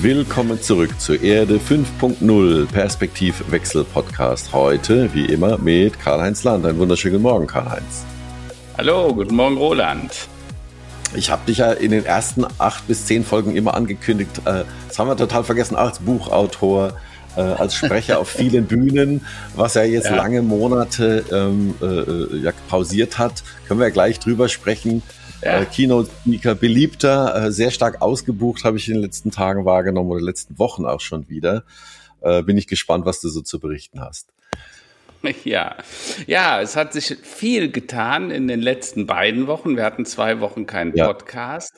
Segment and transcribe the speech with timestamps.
[0.00, 4.52] Willkommen zurück zur Erde 5.0 Perspektivwechsel Podcast.
[4.52, 6.66] Heute, wie immer, mit Karl-Heinz Land.
[6.66, 8.04] Einen wunderschönen Morgen, Karl-Heinz.
[8.76, 10.28] Hallo, guten Morgen, Roland.
[11.14, 14.38] Ich habe dich ja in den ersten acht bis zehn Folgen immer angekündigt.
[14.44, 16.94] Äh, das haben wir total vergessen, als Buchautor,
[17.38, 20.16] äh, als Sprecher auf vielen Bühnen, was er jetzt ja.
[20.16, 23.44] lange Monate ähm, äh, ja, pausiert hat.
[23.66, 25.02] Können wir gleich drüber sprechen.
[25.42, 25.60] Ja.
[25.60, 30.20] Äh, Keynote-Speaker, beliebter, äh, sehr stark ausgebucht, habe ich in den letzten Tagen wahrgenommen oder
[30.20, 31.62] letzten Wochen auch schon wieder.
[32.20, 34.32] Äh, bin ich gespannt, was du so zu berichten hast.
[35.44, 35.76] Ja,
[36.26, 39.76] ja, es hat sich viel getan in den letzten beiden Wochen.
[39.76, 41.06] Wir hatten zwei Wochen keinen ja.
[41.06, 41.74] Podcast.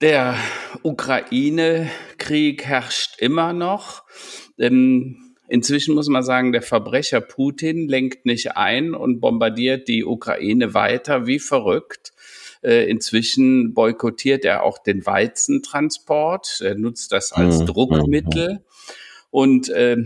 [0.00, 0.34] Der
[0.82, 4.02] Ukraine-Krieg herrscht immer noch.
[4.58, 10.74] Ähm, inzwischen muss man sagen, der Verbrecher Putin lenkt nicht ein und bombardiert die Ukraine
[10.74, 12.12] weiter wie verrückt.
[12.62, 16.60] Äh, inzwischen boykottiert er auch den Weizentransport.
[16.62, 17.66] Er nutzt das als mhm.
[17.66, 18.64] Druckmittel.
[19.30, 19.96] Und äh,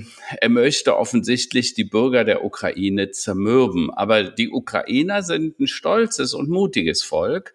[0.41, 3.91] er möchte offensichtlich die Bürger der Ukraine zermürben.
[3.91, 7.53] Aber die Ukrainer sind ein stolzes und mutiges Volk.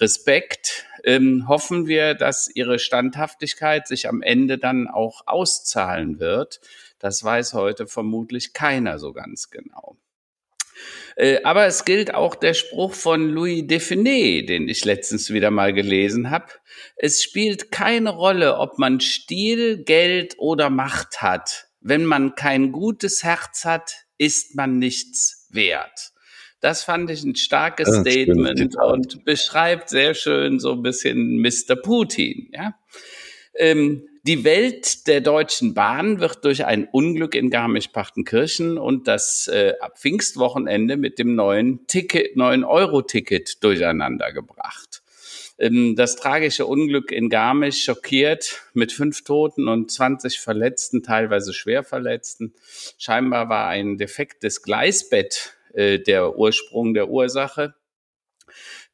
[0.00, 0.86] Respekt.
[1.04, 6.60] Ähm, hoffen wir, dass ihre Standhaftigkeit sich am Ende dann auch auszahlen wird.
[6.98, 9.98] Das weiß heute vermutlich keiner so ganz genau.
[11.16, 15.72] Äh, aber es gilt auch der Spruch von Louis Define, den ich letztens wieder mal
[15.72, 16.46] gelesen habe.
[16.96, 21.68] Es spielt keine Rolle, ob man Stil, Geld oder Macht hat.
[21.80, 26.13] Wenn man kein gutes Herz hat, ist man nichts wert.
[26.64, 31.76] Das fand ich ein starkes Statement und beschreibt sehr schön so ein bisschen Mr.
[31.76, 32.48] Putin.
[32.54, 32.74] Ja?
[33.54, 39.74] Ähm, die Welt der Deutschen Bahn wird durch ein Unglück in Garmisch-Partenkirchen und das äh,
[39.94, 45.02] Pfingstwochenende mit dem neuen Ticket, neuen Euro-Ticket durcheinander gebracht.
[45.58, 51.84] Ähm, das tragische Unglück in Garmisch schockiert mit fünf Toten und 20 Verletzten, teilweise schwer
[51.84, 52.54] Verletzten.
[52.96, 57.74] Scheinbar war ein defektes Gleisbett äh, der Ursprung der Ursache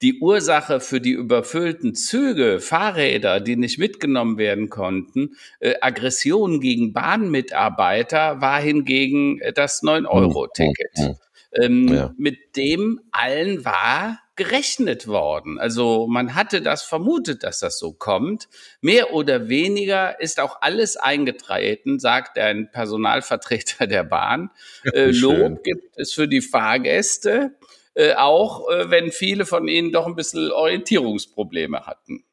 [0.02, 6.92] die Ursache für die überfüllten Züge, Fahrräder, die nicht mitgenommen werden konnten, äh, Aggression gegen
[6.92, 10.98] Bahnmitarbeiter war hingegen äh, das 9-Euro-Ticket.
[10.98, 11.16] Mhm.
[11.60, 12.14] Ähm, ja.
[12.16, 15.58] Mit dem allen war gerechnet worden.
[15.58, 18.48] Also man hatte das vermutet, dass das so kommt.
[18.80, 24.50] Mehr oder weniger ist auch alles eingetreten, sagt ein Personalvertreter der Bahn.
[24.94, 27.54] Äh, Lob gibt es für die Fahrgäste.
[27.92, 32.24] Äh, auch äh, wenn viele von ihnen doch ein bisschen Orientierungsprobleme hatten.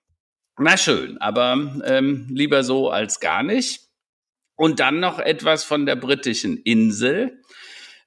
[0.57, 3.81] Na schön, aber ähm, lieber so als gar nicht.
[4.56, 7.41] Und dann noch etwas von der britischen Insel.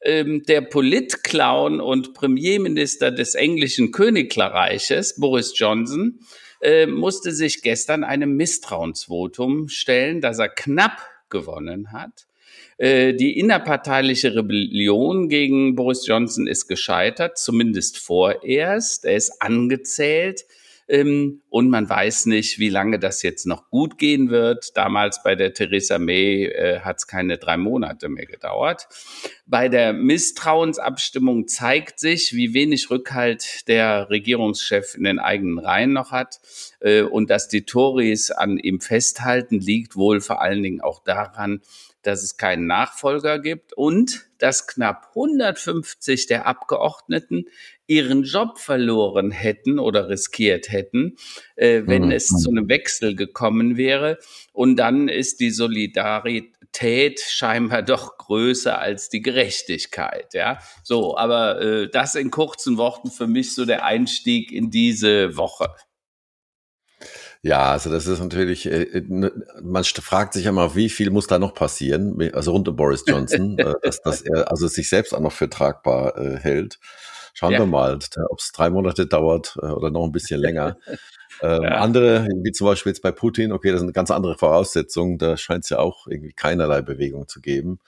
[0.02, 6.20] Ähm, der Politclown und Premierminister des englischen Königreiches, Boris Johnson,
[6.62, 12.26] äh, musste sich gestern einem Misstrauensvotum stellen, das er knapp gewonnen hat.
[12.78, 19.04] Äh, die innerparteiliche Rebellion gegen Boris Johnson ist gescheitert, zumindest vorerst.
[19.04, 20.46] Er ist angezählt.
[20.90, 24.76] Ähm, und man weiß nicht, wie lange das jetzt noch gut gehen wird.
[24.76, 28.88] Damals bei der Theresa May äh, hat es keine drei Monate mehr gedauert.
[29.46, 36.10] Bei der Misstrauensabstimmung zeigt sich, wie wenig Rückhalt der Regierungschef in den eigenen Reihen noch
[36.10, 36.40] hat.
[36.80, 41.62] Äh, und dass die Tories an ihm festhalten, liegt wohl vor allen Dingen auch daran,
[42.02, 47.46] dass es keinen Nachfolger gibt und dass knapp 150 der Abgeordneten
[47.86, 51.16] ihren Job verloren hätten oder riskiert hätten,
[51.56, 52.12] äh, wenn mhm.
[52.12, 54.18] es zu einem Wechsel gekommen wäre.
[54.52, 60.34] Und dann ist die Solidarität scheinbar doch größer als die Gerechtigkeit.
[60.34, 61.16] Ja, so.
[61.16, 65.74] Aber äh, das in kurzen Worten für mich so der Einstieg in diese Woche.
[67.42, 71.26] Ja, also das ist natürlich, äh, äh ne, man fragt sich immer, wie viel muss
[71.26, 75.14] da noch passieren, also rund um Boris Johnson, äh, dass, dass er also sich selbst
[75.14, 76.78] auch noch für tragbar hält.
[77.32, 77.60] Schauen ja.
[77.60, 77.94] wir mal,
[78.28, 80.76] ob es drei Monate dauert oder noch ein bisschen länger.
[81.42, 81.70] Ähm, ja.
[81.76, 85.64] Andere, wie zum Beispiel jetzt bei Putin, okay, das sind ganz andere Voraussetzungen, da scheint
[85.64, 87.78] es ja auch irgendwie keinerlei Bewegung zu geben.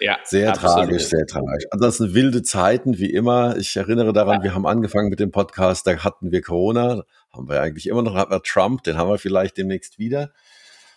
[0.00, 0.76] Ja, sehr absolut.
[0.76, 1.64] tragisch, sehr tragisch.
[1.70, 3.56] Ansonsten wilde Zeiten, wie immer.
[3.56, 4.44] Ich erinnere daran, ja.
[4.44, 8.14] wir haben angefangen mit dem Podcast, da hatten wir Corona, haben wir eigentlich immer noch,
[8.14, 10.32] hatten wir Trump, den haben wir vielleicht demnächst wieder.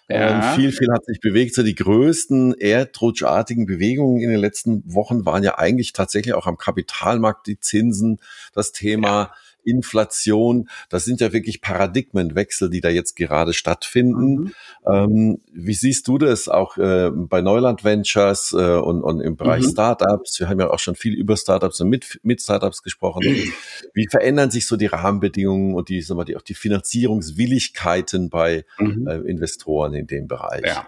[0.10, 0.54] Ja.
[0.54, 1.56] Ähm, viel, viel hat sich bewegt.
[1.56, 6.58] So die größten erdrutschartigen Bewegungen in den letzten Wochen waren ja eigentlich tatsächlich auch am
[6.58, 8.20] Kapitalmarkt die Zinsen,
[8.54, 9.34] das Thema
[9.64, 10.70] Inflation.
[10.90, 14.34] Das sind ja wirklich Paradigmenwechsel, die da jetzt gerade stattfinden.
[14.34, 14.54] Mhm.
[14.88, 19.64] Ähm, wie siehst du das auch äh, bei Neuland Ventures äh, und, und im Bereich
[19.66, 19.72] mhm.
[19.72, 20.40] Startups?
[20.40, 23.24] Wir haben ja auch schon viel über Startups und mit, mit Startups gesprochen.
[23.94, 28.66] Wie verändern sich so die Rahmenbedingungen und die, sagen wir, die auch die Finanzierungswilligkeiten bei
[28.80, 29.08] mhm.
[29.08, 30.66] äh, Investoren in dem Bereich?
[30.66, 30.88] Ja.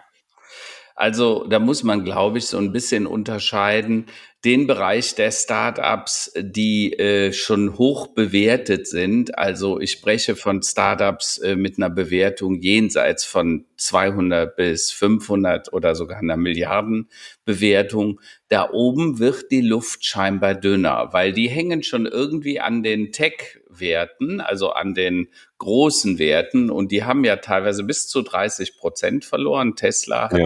[0.95, 4.05] Also da muss man, glaube ich, so ein bisschen unterscheiden
[4.45, 9.37] den Bereich der Startups, die äh, schon hoch bewertet sind.
[9.37, 15.95] Also ich spreche von Startups äh, mit einer Bewertung jenseits von 200 bis 500 oder
[15.95, 18.19] sogar einer Milliardenbewertung.
[18.49, 24.41] Da oben wird die Luft scheinbar dünner, weil die hängen schon irgendwie an den Tech-Werten,
[24.41, 29.77] also an den großen Werten und die haben ja teilweise bis zu 30 Prozent verloren.
[29.77, 30.45] Tesla hat ja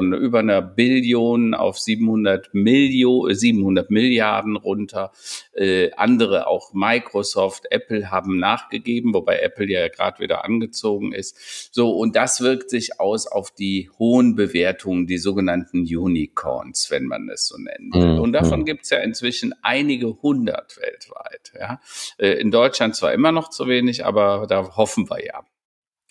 [0.00, 5.12] von über einer Billion auf 700 Millionen, 700 Milliarden runter.
[5.52, 11.74] Äh, andere, auch Microsoft, Apple haben nachgegeben, wobei Apple ja gerade wieder angezogen ist.
[11.74, 17.28] So, und das wirkt sich aus auf die hohen Bewertungen, die sogenannten Unicorns, wenn man
[17.28, 17.94] es so nennt.
[17.94, 18.20] Mhm.
[18.20, 18.64] Und davon mhm.
[18.64, 21.52] gibt es ja inzwischen einige hundert weltweit.
[21.58, 21.80] Ja.
[22.16, 25.44] Äh, in Deutschland zwar immer noch zu wenig, aber da hoffen wir ja.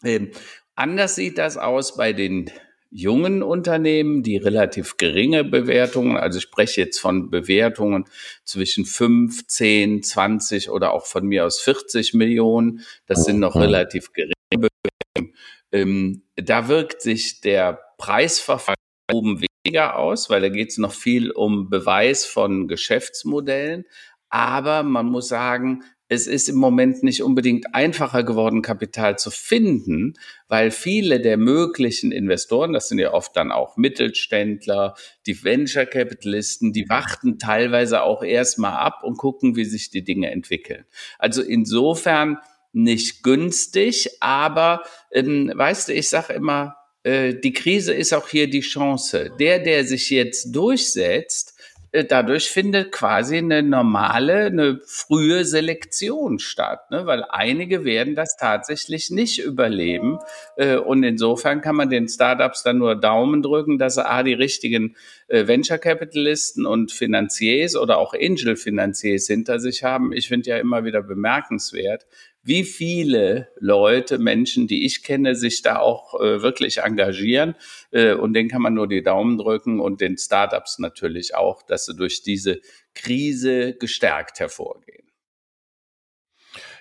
[0.04, 0.30] Ähm,
[0.76, 2.52] anders sieht das aus bei den
[2.92, 8.06] jungen Unternehmen, die relativ geringe Bewertungen, also ich spreche jetzt von Bewertungen
[8.44, 14.12] zwischen 5, 10, 20 oder auch von mir aus 40 Millionen, das sind noch relativ
[14.14, 15.36] geringe Bewertungen.
[15.72, 18.76] Ähm, da wirkt sich der Preisverfall
[19.12, 23.86] oben weniger aus, weil da geht es noch viel um Beweis von Geschäftsmodellen.
[24.30, 30.16] Aber man muss sagen, es ist im Moment nicht unbedingt einfacher geworden, Kapital zu finden,
[30.48, 34.96] weil viele der möglichen Investoren, das sind ja oft dann auch Mittelständler,
[35.28, 40.32] die Venture Capitalisten, die warten teilweise auch erstmal ab und gucken, wie sich die Dinge
[40.32, 40.86] entwickeln.
[41.20, 42.40] Also insofern
[42.74, 48.50] nicht günstig, aber ähm, weißt du, ich sage immer, äh, die Krise ist auch hier
[48.50, 49.32] die Chance.
[49.40, 51.59] Der, der sich jetzt durchsetzt,
[51.92, 57.06] dadurch findet quasi eine normale, eine frühe Selektion statt, ne?
[57.06, 60.20] weil einige werden das tatsächlich nicht überleben.
[60.56, 64.34] Äh, und insofern kann man den Startups dann nur Daumen drücken, dass sie A, die
[64.34, 64.96] richtigen
[65.28, 70.14] äh, Venture Capitalisten und Finanziers oder auch Angel Finanziers hinter sich haben.
[70.14, 72.06] Ich finde ja immer wieder bemerkenswert,
[72.50, 77.56] wie viele Leute, Menschen, die ich kenne, sich da auch äh, wirklich engagieren.
[77.92, 81.86] Äh, und denen kann man nur die Daumen drücken und den Startups natürlich auch, dass
[81.86, 82.60] sie durch diese
[82.96, 85.06] Krise gestärkt hervorgehen.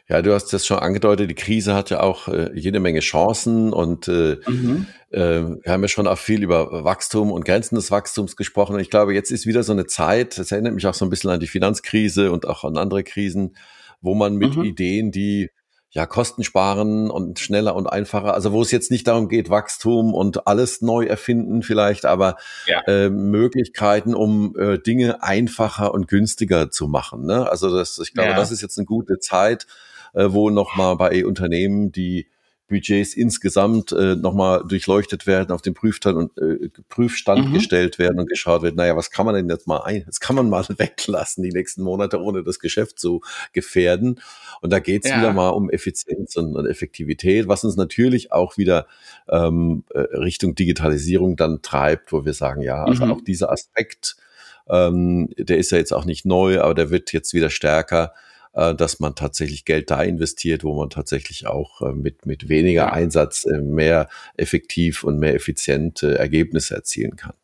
[0.08, 3.74] Ja, du hast das schon angedeutet, die Krise hat ja auch äh, jede Menge Chancen
[3.74, 4.86] und äh, mhm.
[5.10, 8.76] äh, wir haben ja schon auch viel über Wachstum und Grenzen des Wachstums gesprochen.
[8.76, 11.10] Und ich glaube, jetzt ist wieder so eine Zeit, das erinnert mich auch so ein
[11.10, 13.54] bisschen an die Finanzkrise und auch an andere Krisen,
[14.00, 14.64] wo man mit mhm.
[14.64, 15.50] Ideen, die
[15.90, 20.14] ja Kosten sparen und schneller und einfacher, also wo es jetzt nicht darum geht, Wachstum
[20.14, 22.36] und alles neu erfinden vielleicht, aber
[22.66, 22.82] ja.
[22.86, 27.24] äh, Möglichkeiten, um äh, Dinge einfacher und günstiger zu machen.
[27.24, 27.50] Ne?
[27.50, 28.36] Also das, ich glaube, ja.
[28.36, 29.66] das ist jetzt eine gute Zeit,
[30.12, 32.28] äh, wo nochmal bei Unternehmen, die
[32.68, 37.54] Budgets insgesamt äh, nochmal durchleuchtet werden, auf den Prüfstand, und, äh, Prüfstand mhm.
[37.54, 40.36] gestellt werden und geschaut wird, naja, was kann man denn jetzt mal ein, das kann
[40.36, 43.22] man mal weglassen die nächsten Monate, ohne das Geschäft zu
[43.52, 44.20] gefährden.
[44.60, 45.18] Und da geht's ja.
[45.18, 48.86] wieder mal um Effizienz und, und, Effektivität, was uns natürlich auch wieder
[49.28, 53.12] ähm, äh, Richtung Digitalisierung dann treibt, wo wir sagen, ja, also mhm.
[53.12, 54.16] auch dieser Aspekt,
[54.68, 58.12] ähm, der ist ja jetzt auch nicht neu, aber der wird jetzt wieder stärker
[58.74, 62.92] dass man tatsächlich Geld da investiert, wo man tatsächlich auch äh, mit, mit weniger ja.
[62.92, 67.34] Einsatz äh, mehr effektiv und mehr effiziente Ergebnisse erzielen kann.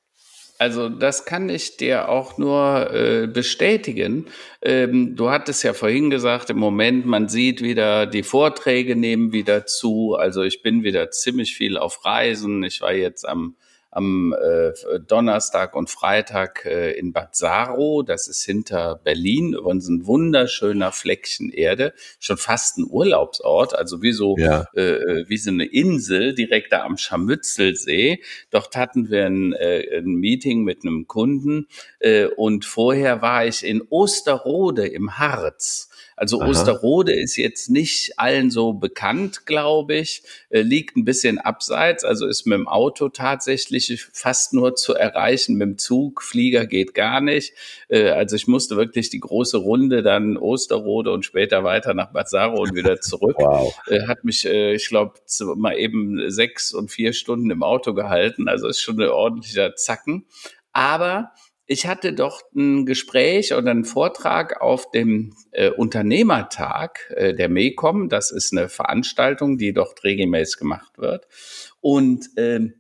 [0.58, 4.26] Also das kann ich dir auch nur äh, bestätigen.
[4.62, 9.66] Ähm, du hattest ja vorhin gesagt, im Moment, man sieht wieder, die Vorträge nehmen wieder
[9.66, 10.14] zu.
[10.14, 12.62] Also ich bin wieder ziemlich viel auf Reisen.
[12.62, 13.56] Ich war jetzt am
[13.94, 14.72] am äh,
[15.06, 18.02] Donnerstag und Freitag äh, in Bad Saro.
[18.02, 24.12] Das ist hinter Berlin, übrigens ein wunderschöner Fleckchen Erde, schon fast ein Urlaubsort, also wie
[24.12, 24.66] so, ja.
[24.74, 28.20] äh, wie so eine Insel direkt da am Scharmützelsee.
[28.50, 31.68] Dort hatten wir ein, äh, ein Meeting mit einem Kunden
[32.00, 35.88] äh, und vorher war ich in Osterrode im Harz.
[36.16, 36.48] Also Aha.
[36.48, 42.26] Osterrode ist jetzt nicht allen so bekannt, glaube ich, äh, liegt ein bisschen abseits, also
[42.26, 47.20] ist mit dem Auto tatsächlich fast nur zu erreichen, mit dem Zug, Flieger geht gar
[47.20, 47.52] nicht.
[47.88, 52.60] Äh, also ich musste wirklich die große Runde dann Osterrode und später weiter nach Bazzaro
[52.60, 53.36] und wieder zurück.
[53.38, 53.74] wow.
[53.88, 55.14] Äh, hat mich, ich glaube,
[55.56, 60.26] mal eben sechs und vier Stunden im Auto gehalten, also ist schon ein ordentlicher Zacken.
[60.72, 61.32] Aber
[61.66, 68.08] ich hatte doch ein Gespräch oder einen Vortrag auf dem äh, Unternehmertag äh, der MECOM.
[68.08, 71.26] Das ist eine Veranstaltung, die dort regelmäßig gemacht wird.
[71.80, 72.74] Und ähm,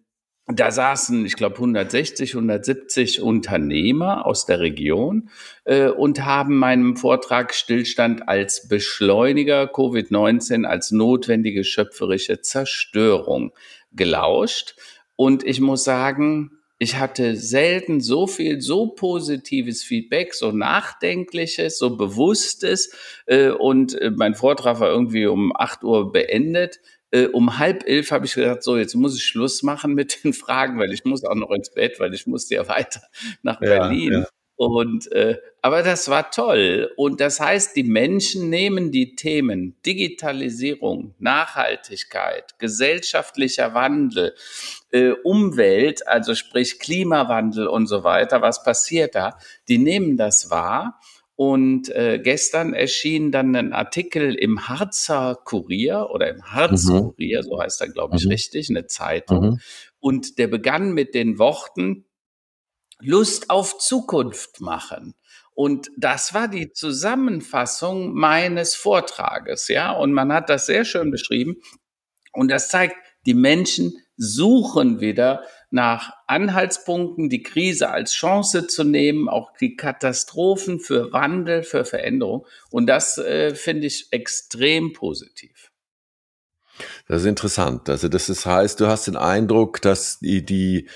[0.46, 5.30] da saßen, ich glaube, 160, 170 Unternehmer aus der Region
[5.64, 13.52] äh, und haben meinem Vortrag Stillstand als Beschleuniger Covid-19 als notwendige schöpferische Zerstörung
[13.92, 14.76] gelauscht.
[15.16, 21.96] Und ich muss sagen, ich hatte selten so viel, so positives Feedback, so nachdenkliches, so
[21.96, 22.94] bewusstes.
[23.24, 26.80] Äh, und äh, mein Vortrag war irgendwie um 8 Uhr beendet.
[27.10, 30.32] Äh, um halb elf habe ich gesagt, so, jetzt muss ich Schluss machen mit den
[30.34, 33.00] Fragen, weil ich muss auch noch ins Bett, weil ich musste ja weiter
[33.42, 34.12] nach Berlin.
[34.12, 34.28] Ja, ja.
[34.56, 36.90] Und äh, aber das war toll.
[36.96, 44.34] Und das heißt, die Menschen nehmen die Themen Digitalisierung, Nachhaltigkeit, gesellschaftlicher Wandel,
[44.92, 48.42] äh, Umwelt, also sprich Klimawandel und so weiter.
[48.42, 49.38] Was passiert da?
[49.68, 51.00] Die nehmen das wahr
[51.36, 57.00] und äh, gestern erschien dann ein Artikel im Harzer Kurier oder im Harz mhm.
[57.00, 58.30] Kurier, so heißt er, glaube ich, mhm.
[58.30, 59.44] richtig, eine Zeitung.
[59.44, 59.60] Mhm.
[59.98, 62.04] Und der begann mit den Worten
[63.04, 65.14] Lust auf Zukunft machen.
[65.54, 69.92] Und das war die Zusammenfassung meines Vortrages, ja.
[69.92, 71.56] Und man hat das sehr schön beschrieben.
[72.32, 72.96] Und das zeigt,
[73.26, 80.78] die Menschen suchen wieder nach Anhaltspunkten, die Krise als Chance zu nehmen, auch die Katastrophen
[80.78, 82.46] für Wandel, für Veränderung.
[82.70, 85.72] Und das äh, finde ich extrem positiv.
[87.06, 87.88] Das ist interessant.
[87.88, 90.88] Also das ist, heißt, du hast den Eindruck, dass die, die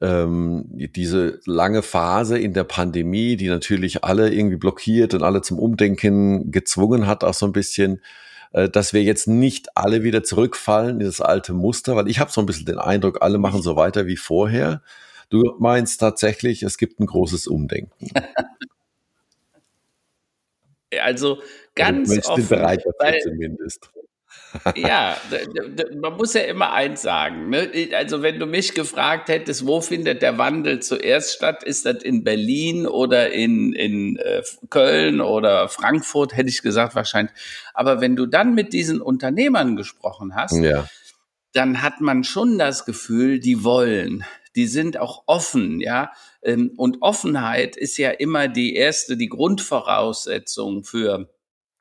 [0.00, 5.58] ähm, diese lange Phase in der Pandemie, die natürlich alle irgendwie blockiert und alle zum
[5.58, 8.00] Umdenken gezwungen hat, auch so ein bisschen,
[8.52, 12.30] äh, dass wir jetzt nicht alle wieder zurückfallen in das alte Muster, weil ich habe
[12.30, 14.82] so ein bisschen den Eindruck, alle machen so weiter wie vorher.
[15.30, 18.10] Du meinst tatsächlich, es gibt ein großes Umdenken.
[21.02, 21.42] also
[21.74, 23.90] ganz also, offen, bereit dafür weil, zumindest
[24.76, 25.16] ja,
[26.00, 27.50] man muss ja immer eins sagen.
[27.50, 27.70] Ne?
[27.94, 32.24] Also wenn du mich gefragt hättest, wo findet der Wandel zuerst statt, ist das in
[32.24, 37.34] Berlin oder in, in äh, Köln oder Frankfurt, hätte ich gesagt wahrscheinlich.
[37.74, 40.88] Aber wenn du dann mit diesen Unternehmern gesprochen hast, ja.
[41.52, 44.24] dann hat man schon das Gefühl, die wollen.
[44.56, 46.10] Die sind auch offen, ja.
[46.42, 51.28] Ähm, und Offenheit ist ja immer die erste, die Grundvoraussetzung für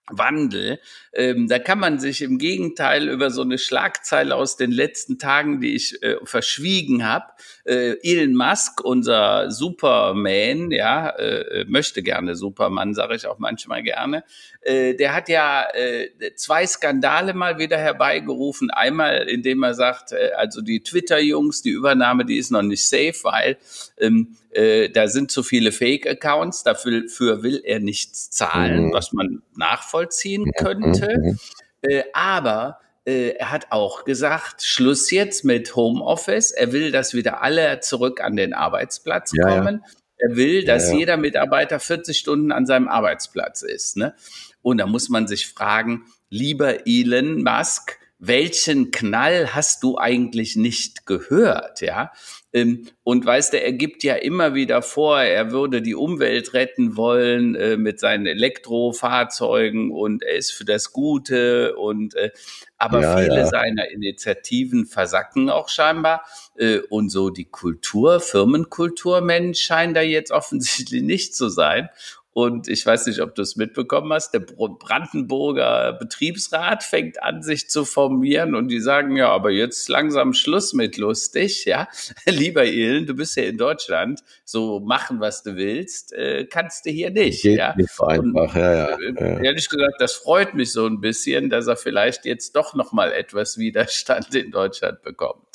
[0.10, 0.80] Wandel.
[1.14, 5.60] Ähm, da kann man sich im Gegenteil über so eine Schlagzeile aus den letzten Tagen,
[5.60, 7.26] die ich äh, verschwiegen habe,
[7.66, 14.24] äh, Elon Musk, unser Superman, ja, äh, möchte gerne Superman, sage ich auch manchmal gerne.
[14.62, 18.72] Äh, der hat ja äh, zwei Skandale mal wieder herbeigerufen.
[18.72, 23.16] Einmal, indem er sagt, äh, also die Twitter-Jungs, die Übernahme, die ist noch nicht safe,
[23.24, 23.58] weil
[23.98, 27.04] ähm, äh, da sind zu viele Fake-Accounts, dafür
[27.44, 28.94] will er nichts zahlen, mhm.
[28.94, 31.20] was man nachvollziehen könnte.
[31.20, 31.40] Mhm.
[31.84, 36.52] Äh, aber äh, er hat auch gesagt, Schluss jetzt mit Homeoffice.
[36.52, 39.84] Er will, dass wieder alle zurück an den Arbeitsplatz ja, kommen.
[39.86, 39.92] Ja.
[40.30, 43.96] Er will, dass ja, jeder Mitarbeiter 40 Stunden an seinem Arbeitsplatz ist.
[43.96, 44.16] Ne?
[44.64, 51.06] Und da muss man sich fragen, lieber Elon Musk, welchen Knall hast du eigentlich nicht
[51.06, 52.12] gehört, ja?
[52.58, 56.98] Ähm, und weißt du, er gibt ja immer wieder vor, er würde die Umwelt retten
[56.98, 62.32] wollen äh, mit seinen Elektrofahrzeugen und er ist für das Gute und äh,
[62.78, 63.46] aber ja, viele ja.
[63.46, 66.24] seiner Initiativen versacken auch scheinbar
[66.58, 71.90] äh, und so die Kultur, Firmenkultur, Mensch scheint da jetzt offensichtlich nicht zu sein
[72.38, 77.68] und ich weiß nicht, ob du es mitbekommen hast, der Brandenburger Betriebsrat fängt an, sich
[77.68, 81.88] zu formieren und die sagen, ja, aber jetzt langsam Schluss mit lustig, ja.
[82.28, 86.92] Lieber Illen, du bist ja in Deutschland, so machen, was du willst, äh, kannst du
[86.92, 87.76] hier nicht, Geht ja.
[87.76, 89.40] Nicht so einfach, und, ja, ja, äh, ja.
[89.40, 93.58] Ehrlich gesagt, das freut mich so ein bisschen, dass er vielleicht jetzt doch nochmal etwas
[93.58, 95.47] Widerstand in Deutschland bekommt.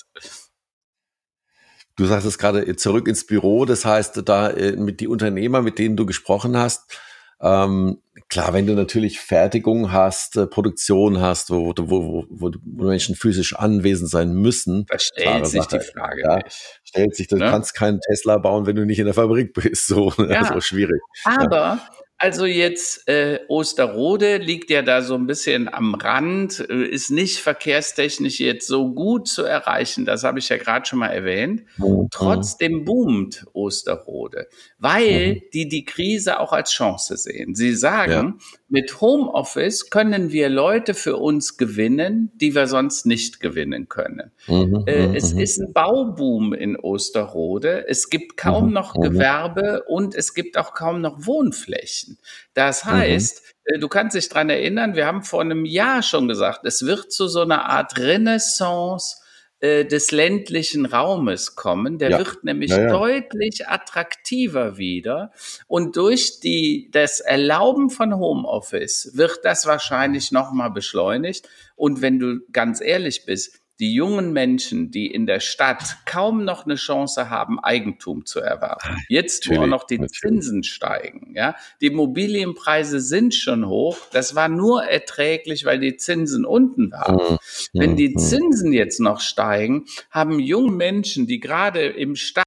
[2.03, 5.63] Du sagst es gerade äh, zurück ins Büro, das heißt, da äh, mit die Unternehmer,
[5.63, 6.99] mit denen du gesprochen hast,
[7.41, 13.15] ähm, klar, wenn du natürlich Fertigung hast, äh, Produktion hast, wo, wo, wo, wo, Menschen
[13.15, 16.39] physisch anwesend sein müssen, da stellt sich Sache, die Frage ja.
[16.83, 17.49] Stellt sich, du ne?
[17.49, 20.53] kannst keinen Tesla bauen, wenn du nicht in der Fabrik bist, so, ja.
[20.53, 21.01] so schwierig.
[21.25, 21.89] Aber ja.
[22.23, 27.39] Also jetzt äh, Osterrode liegt ja da so ein bisschen am Rand, äh, ist nicht
[27.39, 30.05] verkehrstechnisch jetzt so gut zu erreichen.
[30.05, 31.65] Das habe ich ja gerade schon mal erwähnt.
[31.79, 32.07] Mhm.
[32.13, 34.47] Trotzdem boomt Osterrode,
[34.83, 35.43] weil mhm.
[35.53, 37.55] die die Krise auch als Chance sehen.
[37.55, 38.47] Sie sagen, ja.
[38.69, 44.33] mit Homeoffice können wir Leute für uns gewinnen, die wir sonst nicht gewinnen können.
[44.49, 44.83] Mhm.
[44.87, 45.41] Äh, mhm, es mhm.
[45.41, 47.87] ist ein Bauboom in Osterrode.
[47.87, 52.19] Es gibt kaum mhm, noch Gewerbe und es gibt auch kaum noch Wohnflächen.
[52.53, 52.91] Das mhm.
[52.91, 53.43] heißt,
[53.77, 53.81] mhm.
[53.81, 57.29] du kannst dich dran erinnern, wir haben vor einem Jahr schon gesagt, es wird zu
[57.29, 59.22] so einer Art Renaissance
[59.63, 61.99] äh, des ländlichen Raumes kommen.
[61.99, 62.19] Der ja.
[62.19, 62.89] wird nämlich ja, ja.
[62.89, 65.31] deutlich attraktiver wieder.
[65.69, 71.49] Und durch die, das Erlauben von Homeoffice wird das wahrscheinlich nochmal beschleunigt.
[71.77, 76.67] Und wenn du ganz ehrlich bist, die jungen Menschen, die in der Stadt kaum noch
[76.67, 79.03] eine Chance haben, Eigentum zu erwerben.
[79.09, 80.01] Jetzt, wo noch die.
[80.07, 81.57] Zinsen steigen, ja.
[81.81, 83.99] Die Immobilienpreise sind schon hoch.
[84.13, 87.17] Das war nur erträglich, weil die Zinsen unten waren.
[87.17, 87.39] Mhm.
[87.73, 88.19] Wenn die mhm.
[88.19, 92.45] Zinsen jetzt noch steigen, haben junge Menschen, die gerade im Stadt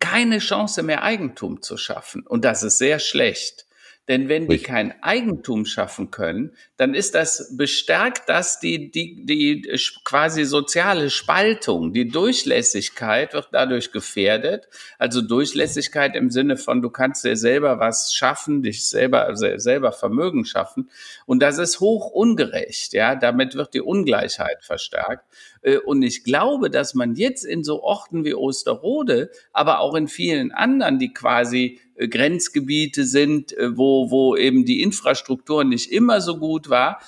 [0.00, 2.26] keine Chance mehr Eigentum zu schaffen.
[2.26, 3.67] Und das ist sehr schlecht.
[4.08, 9.78] Denn wenn die kein Eigentum schaffen können, dann ist das bestärkt das die, die, die
[10.04, 11.92] quasi soziale Spaltung.
[11.92, 14.68] Die Durchlässigkeit wird dadurch gefährdet.
[14.98, 20.46] Also Durchlässigkeit im Sinne von, du kannst dir selber was schaffen, dich selber, selber Vermögen
[20.46, 20.88] schaffen.
[21.26, 22.94] Und das ist hoch ungerecht.
[22.94, 25.24] Ja, damit wird die Ungleichheit verstärkt.
[25.60, 30.08] Äh, und ich glaube, dass man jetzt in so Orten wie Osterode, aber auch in
[30.08, 36.38] vielen anderen, die quasi Grenzgebiete sind, äh, wo, wo eben die Infrastruktur nicht immer so
[36.38, 37.00] gut war.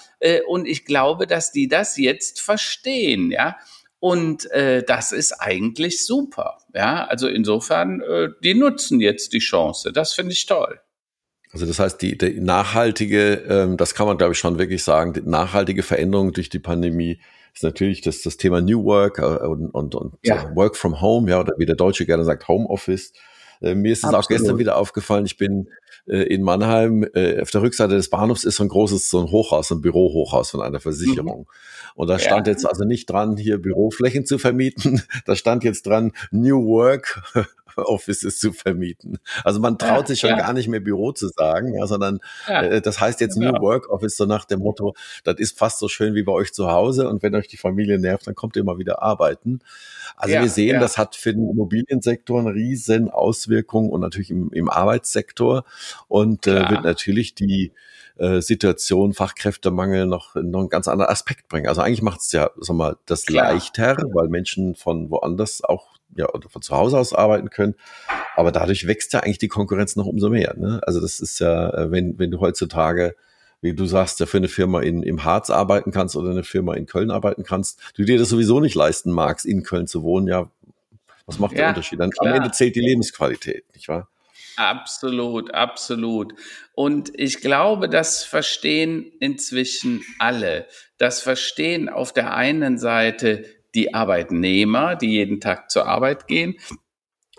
[0.49, 3.57] Und ich glaube, dass die das jetzt verstehen, ja.
[4.01, 6.59] Und äh, das ist eigentlich super.
[6.75, 9.93] Ja, also insofern, äh, die nutzen jetzt die Chance.
[9.93, 10.81] Das finde ich toll.
[11.53, 15.13] Also das heißt, die, die nachhaltige, ähm, das kann man glaube ich schon wirklich sagen,
[15.13, 17.21] die nachhaltige Veränderung durch die Pandemie
[17.53, 20.55] ist natürlich das, das Thema New Work äh, und, und, und ja.
[20.55, 23.13] Work from Home, ja, oder wie der Deutsche gerne sagt, Home Office.
[23.61, 25.69] Äh, mir ist es auch gestern wieder aufgefallen, ich bin
[26.07, 29.31] äh, in Mannheim, äh, auf der Rückseite des Bahnhofs ist so ein großes, so ein
[29.31, 31.41] Hochhaus, ein Bürohochhaus von einer Versicherung.
[31.41, 31.47] Mhm.
[31.95, 32.53] Und da stand ja.
[32.53, 37.23] jetzt also nicht dran, hier Büroflächen zu vermieten, da stand jetzt dran, New Work
[37.77, 39.19] Offices zu vermieten.
[39.45, 40.37] Also man traut ja, sich schon ja.
[40.37, 42.21] gar nicht mehr Büro zu sagen, ja, sondern.
[42.47, 45.89] Äh, das heißt jetzt New Work Office so nach dem Motto, das ist fast so
[45.89, 48.65] schön wie bei euch zu Hause und wenn euch die Familie nervt, dann kommt ihr
[48.65, 49.61] mal wieder arbeiten.
[50.17, 54.69] Also wir sehen, das hat für den Immobiliensektor eine riesen Auswirkung und natürlich im, im
[54.69, 55.65] Arbeitssektor
[56.09, 57.73] und äh, wird natürlich die
[58.21, 61.69] äh, Situation Fachkräftemangel noch, noch einen ganz anderen Aspekt bringen.
[61.69, 63.53] Also eigentlich macht es ja, sag mal, das Klar.
[63.53, 67.75] leichter, weil Menschen von woanders auch ja, von zu Hause aus arbeiten können.
[68.37, 70.55] Aber dadurch wächst ja eigentlich die Konkurrenz noch umso mehr.
[70.57, 70.81] Ne?
[70.87, 73.17] Also das ist ja, äh, wenn, wenn du heutzutage,
[73.63, 76.75] wie du sagst, ja für eine Firma in, im Harz arbeiten kannst oder eine Firma
[76.75, 80.29] in Köln arbeiten kannst, du dir das sowieso nicht leisten magst, in Köln zu wohnen,
[80.29, 80.51] ja,
[81.27, 82.01] was macht ja, der Unterschied?
[82.01, 84.09] Dann am Ende zählt die Lebensqualität, nicht wahr?
[84.61, 86.35] Absolut, absolut.
[86.75, 90.67] Und ich glaube, das verstehen inzwischen alle.
[90.99, 96.57] Das verstehen auf der einen Seite die Arbeitnehmer, die jeden Tag zur Arbeit gehen.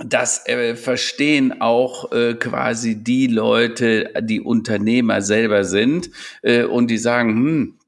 [0.03, 6.10] Das äh, verstehen auch äh, quasi die Leute, die Unternehmer selber sind
[6.41, 7.79] äh, und die sagen, hm,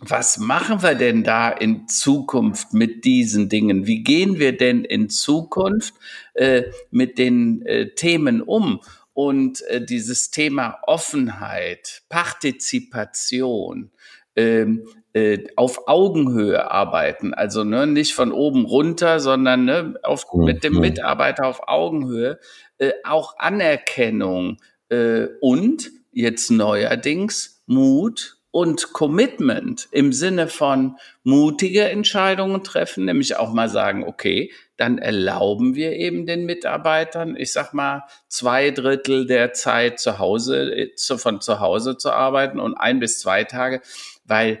[0.00, 3.86] was machen wir denn da in Zukunft mit diesen Dingen?
[3.86, 5.94] Wie gehen wir denn in Zukunft
[6.34, 8.80] äh, mit den äh, Themen um?
[9.14, 13.90] Und äh, dieses Thema Offenheit, Partizipation,
[14.34, 17.34] ähm, äh, auf Augenhöhe arbeiten.
[17.34, 20.44] Also ne, nicht von oben runter, sondern ne, auf, mhm.
[20.44, 22.38] mit dem Mitarbeiter auf Augenhöhe.
[22.78, 24.56] Äh, auch Anerkennung
[24.88, 33.52] äh, und jetzt neuerdings Mut und Commitment im Sinne von mutige Entscheidungen treffen, nämlich auch
[33.52, 39.54] mal sagen, okay, dann erlauben wir eben den Mitarbeitern, ich sag mal, zwei Drittel der
[39.54, 43.80] Zeit zu Hause, äh, von zu Hause zu arbeiten und ein bis zwei Tage,
[44.24, 44.60] weil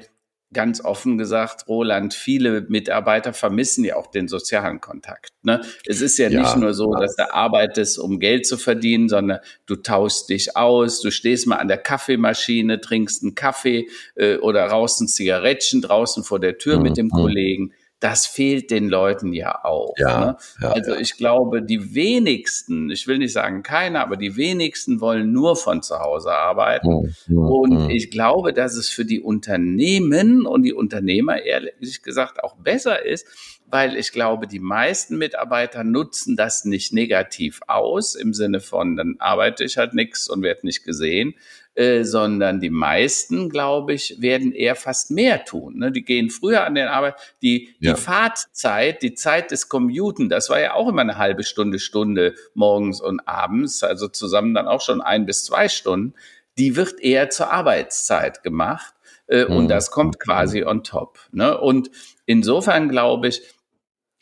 [0.52, 5.30] ganz offen gesagt, Roland, viele Mitarbeiter vermissen ja auch den sozialen Kontakt.
[5.42, 5.60] Ne?
[5.86, 9.38] Es ist ja, ja nicht nur so, dass du arbeitest, um Geld zu verdienen, sondern
[9.66, 14.66] du tauschst dich aus, du stehst mal an der Kaffeemaschine, trinkst einen Kaffee äh, oder
[14.66, 16.82] rauchst ein Zigarettchen draußen vor der Tür mhm.
[16.82, 17.12] mit dem.
[17.12, 19.94] Kollegen das fehlt den Leuten ja auch.
[19.96, 20.36] Ja, ne?
[20.60, 21.00] ja also ja.
[21.00, 25.82] ich glaube, die wenigsten, ich will nicht sagen keiner, aber die wenigsten wollen nur von
[25.82, 27.12] zu Hause arbeiten.
[27.28, 27.38] Mhm.
[27.38, 27.90] Und mhm.
[27.90, 33.26] ich glaube, dass es für die Unternehmen und die Unternehmer ehrlich gesagt auch besser ist,
[33.66, 39.16] weil ich glaube, die meisten Mitarbeiter nutzen das nicht negativ aus, im Sinne von, dann
[39.18, 41.34] arbeite ich halt nichts und werde nicht gesehen,
[41.74, 45.78] äh, sondern die meisten, glaube ich, werden eher fast mehr tun.
[45.78, 45.90] Ne?
[45.90, 47.14] Die gehen früher an den Arbeit.
[47.40, 47.94] Die, ja.
[47.94, 52.34] die Fahrtzeit, die Zeit des Commuten, das war ja auch immer eine halbe Stunde, Stunde
[52.54, 56.14] morgens und abends, also zusammen dann auch schon ein bis zwei Stunden.
[56.58, 58.92] Die wird eher zur Arbeitszeit gemacht.
[59.26, 59.56] Äh, mhm.
[59.56, 61.20] Und das kommt quasi on top.
[61.32, 61.58] Ne?
[61.58, 61.90] Und
[62.26, 63.40] insofern glaube ich,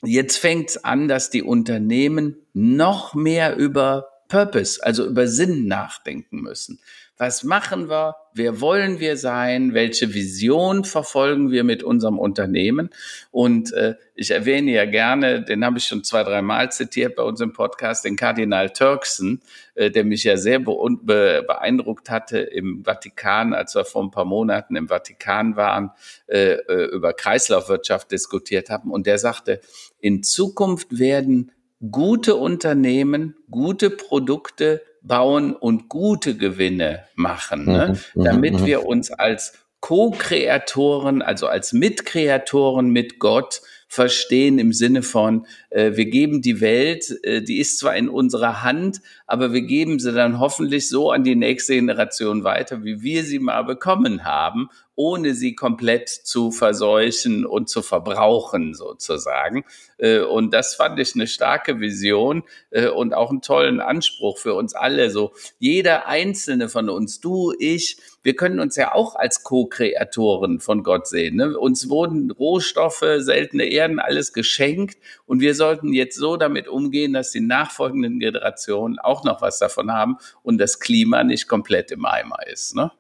[0.04, 6.40] jetzt fängt es an, dass die Unternehmen noch mehr über Purpose, also über Sinn nachdenken
[6.40, 6.78] müssen.
[7.20, 8.16] Was machen wir?
[8.32, 9.74] Wer wollen wir sein?
[9.74, 12.88] Welche Vision verfolgen wir mit unserem Unternehmen?
[13.30, 17.22] Und äh, ich erwähne ja gerne, den habe ich schon zwei, drei Mal zitiert bei
[17.22, 19.42] unserem Podcast, den Kardinal Turkson,
[19.74, 24.24] äh, der mich ja sehr be beeindruckt hatte im Vatikan, als wir vor ein paar
[24.24, 25.90] Monaten im Vatikan waren,
[26.26, 28.90] äh, äh, über Kreislaufwirtschaft diskutiert haben.
[28.90, 29.60] Und der sagte,
[30.00, 31.52] in Zukunft werden
[31.90, 37.88] gute Unternehmen, gute Produkte bauen und gute Gewinne machen, ne?
[38.14, 38.66] Mhm, mhm, damit mhm.
[38.66, 46.04] wir uns als Co-Kreatoren, also als Mitkreatoren mit Gott verstehen im Sinne von, äh, wir
[46.04, 50.38] geben die Welt, äh, die ist zwar in unserer Hand, aber wir geben sie dann
[50.38, 54.68] hoffentlich so an die nächste Generation weiter, wie wir sie mal bekommen haben
[55.00, 59.64] ohne sie komplett zu verseuchen und zu verbrauchen sozusagen.
[59.96, 64.52] Äh, und das fand ich eine starke Vision äh, und auch einen tollen Anspruch für
[64.52, 65.08] uns alle.
[65.10, 70.82] So jeder einzelne von uns, du, ich, wir können uns ja auch als Co-Kreatoren von
[70.82, 71.36] Gott sehen.
[71.36, 71.58] Ne?
[71.58, 77.30] Uns wurden Rohstoffe, seltene Erden, alles geschenkt und wir sollten jetzt so damit umgehen, dass
[77.30, 82.46] die nachfolgenden Generationen auch noch was davon haben und das Klima nicht komplett im Eimer
[82.46, 82.74] ist.
[82.76, 82.90] Ne?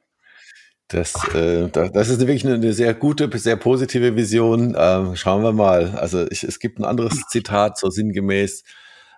[0.90, 4.74] Das, äh, das ist wirklich eine sehr gute, sehr positive Vision.
[4.76, 5.90] Ähm, schauen wir mal.
[5.96, 8.64] Also ich, es gibt ein anderes Zitat, so sinngemäß.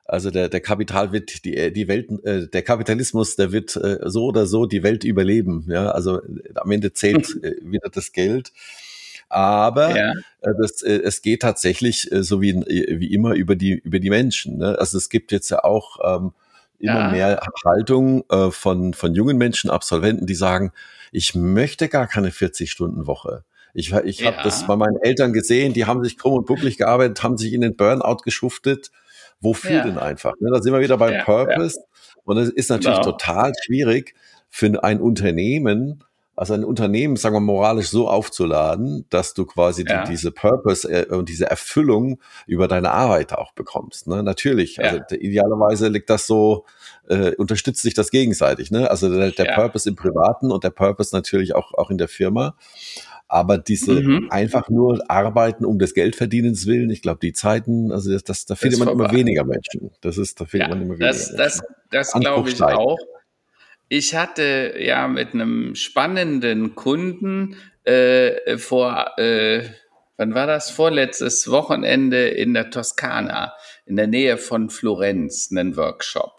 [0.04, 4.26] Also der, der Kapital wird die, die Welt, äh, der Kapitalismus, der wird äh, so
[4.26, 5.64] oder so die Welt überleben.
[5.68, 6.20] Ja, also
[6.56, 8.52] am Ende zählt äh, wieder das Geld.
[9.30, 10.12] Aber ja.
[10.42, 14.10] äh, das, äh, es geht tatsächlich äh, so wie, wie immer über die über die
[14.10, 14.58] Menschen.
[14.58, 14.78] Ne?
[14.78, 16.32] Also es gibt jetzt ja auch ähm,
[16.82, 17.10] immer ja.
[17.10, 20.72] mehr Haltung äh, von von jungen Menschen, Absolventen, die sagen,
[21.12, 23.44] ich möchte gar keine 40-Stunden-Woche.
[23.74, 24.32] Ich, ich ja.
[24.32, 27.52] habe das bei meinen Eltern gesehen, die haben sich krumm und bucklig gearbeitet, haben sich
[27.52, 28.90] in den Burnout geschuftet.
[29.40, 29.82] Wofür ja.
[29.84, 30.34] denn einfach?
[30.40, 31.80] Ne, da sind wir wieder beim Purpose.
[32.24, 33.12] Und es ist natürlich genau.
[33.12, 34.14] total schwierig
[34.48, 36.04] für ein Unternehmen,
[36.42, 40.02] also ein Unternehmen, sagen wir moralisch so aufzuladen, dass du quasi ja.
[40.02, 44.08] die, diese Purpose äh, und diese Erfüllung über deine Arbeit auch bekommst.
[44.08, 44.24] Ne?
[44.24, 44.86] Natürlich, ja.
[44.86, 46.64] also idealerweise liegt das so,
[47.08, 48.72] äh, unterstützt sich das gegenseitig.
[48.72, 48.90] Ne?
[48.90, 49.54] Also der, der ja.
[49.54, 52.56] Purpose im Privaten und der Purpose natürlich auch, auch in der Firma.
[53.28, 54.26] Aber diese mhm.
[54.30, 58.56] einfach nur arbeiten um des Geldverdienens willen, ich glaube, die Zeiten, also das, das da
[58.56, 59.04] findet man vorbei.
[59.04, 59.92] immer weniger Menschen.
[60.00, 61.36] Das ist, da findet man immer weniger das, Menschen.
[61.92, 62.98] Das, das glaube ich auch.
[63.94, 69.64] Ich hatte ja mit einem spannenden Kunden äh, vor, äh,
[70.16, 70.70] wann war das?
[70.70, 73.52] Vorletztes Wochenende in der Toskana,
[73.84, 76.32] in der Nähe von Florenz, einen Workshop.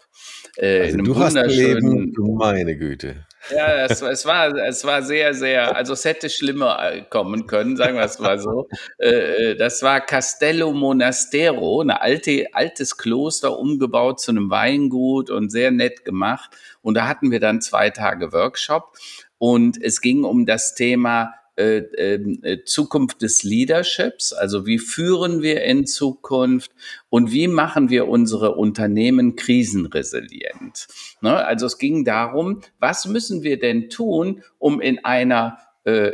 [0.56, 3.24] Äh, also du hast Leben, du meine Güte.
[3.50, 7.76] Ja, es, es, war, es war sehr, sehr, also es hätte schlimmer äh, kommen können,
[7.76, 8.68] sagen wir es mal so.
[8.98, 9.08] Äh,
[9.50, 15.70] äh, das war Castello Monastero, ein alte, altes Kloster, umgebaut zu einem Weingut und sehr
[15.70, 16.50] nett gemacht.
[16.82, 18.96] Und da hatten wir dann zwei Tage Workshop
[19.38, 25.40] und es ging um das Thema äh, ähm, äh, Zukunft des Leaderships, also wie führen
[25.40, 26.72] wir in Zukunft
[27.10, 30.88] und wie machen wir unsere Unternehmen krisenresilient.
[31.20, 31.32] Ne?
[31.44, 35.58] Also es ging darum, was müssen wir denn tun, um in einer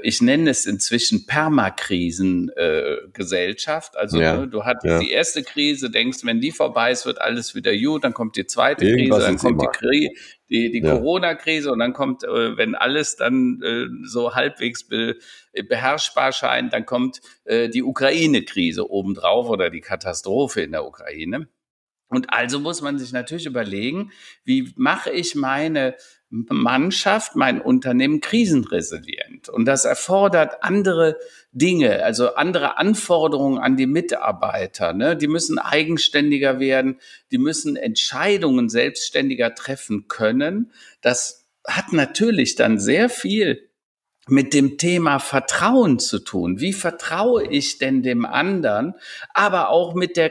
[0.02, 3.94] ich nenne es inzwischen Permakrisengesellschaft.
[3.94, 4.98] Äh, also ja, ne, du hattest ja.
[4.98, 8.46] die erste Krise, denkst, wenn die vorbei ist, wird alles wieder gut, dann kommt die
[8.46, 10.10] zweite Irgendwas Krise, dann kommt die, Kri
[10.48, 10.96] die, die ja.
[10.96, 15.14] Corona-Krise und dann kommt, äh, wenn alles dann äh, so halbwegs be
[15.52, 21.46] beherrschbar scheint, dann kommt äh, die Ukraine-Krise obendrauf oder die Katastrophe in der Ukraine.
[22.10, 24.10] Und also muss man sich natürlich überlegen,
[24.44, 25.94] wie mache ich meine
[26.28, 29.48] Mannschaft, mein Unternehmen krisenresilient.
[29.48, 31.16] Und das erfordert andere
[31.52, 34.92] Dinge, also andere Anforderungen an die Mitarbeiter.
[34.92, 35.16] Ne?
[35.16, 40.72] Die müssen eigenständiger werden, die müssen Entscheidungen selbstständiger treffen können.
[41.00, 43.69] Das hat natürlich dann sehr viel
[44.30, 46.60] mit dem Thema Vertrauen zu tun.
[46.60, 48.94] Wie vertraue ich denn dem anderen,
[49.34, 50.30] aber auch mit der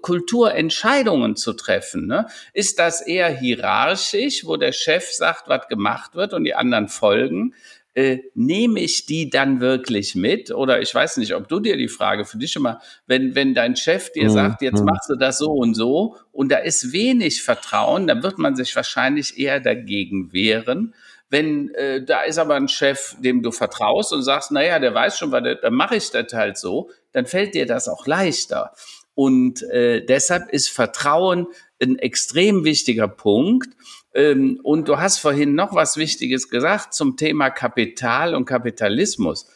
[0.00, 2.06] Kultur Entscheidungen zu treffen?
[2.06, 2.26] Ne?
[2.52, 7.54] Ist das eher hierarchisch, wo der Chef sagt, was gemacht wird und die anderen folgen?
[7.94, 10.50] äh, nehme ich die dann wirklich mit?
[10.50, 13.76] Oder ich weiß nicht, ob du dir die Frage für dich immer, wenn, wenn dein
[13.76, 14.34] Chef dir mhm.
[14.34, 14.86] sagt, jetzt mhm.
[14.86, 18.74] machst du das so und so und da ist wenig Vertrauen, dann wird man sich
[18.74, 20.94] wahrscheinlich eher dagegen wehren.
[21.30, 25.18] Wenn äh, da ist aber ein Chef, dem du vertraust und sagst, naja, der weiß
[25.18, 28.72] schon, was, dann mache ich das halt so, dann fällt dir das auch leichter.
[29.14, 31.46] Und äh, deshalb ist Vertrauen
[31.80, 33.68] ein extrem wichtiger Punkt.
[34.14, 39.48] Ähm, und du hast vorhin noch was Wichtiges gesagt zum Thema Kapital und Kapitalismus.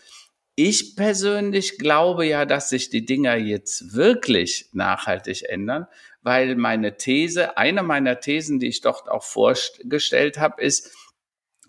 [0.55, 5.87] Ich persönlich glaube ja, dass sich die Dinger jetzt wirklich nachhaltig ändern,
[6.23, 10.93] weil meine These, eine meiner Thesen, die ich dort auch vorgestellt habe, ist,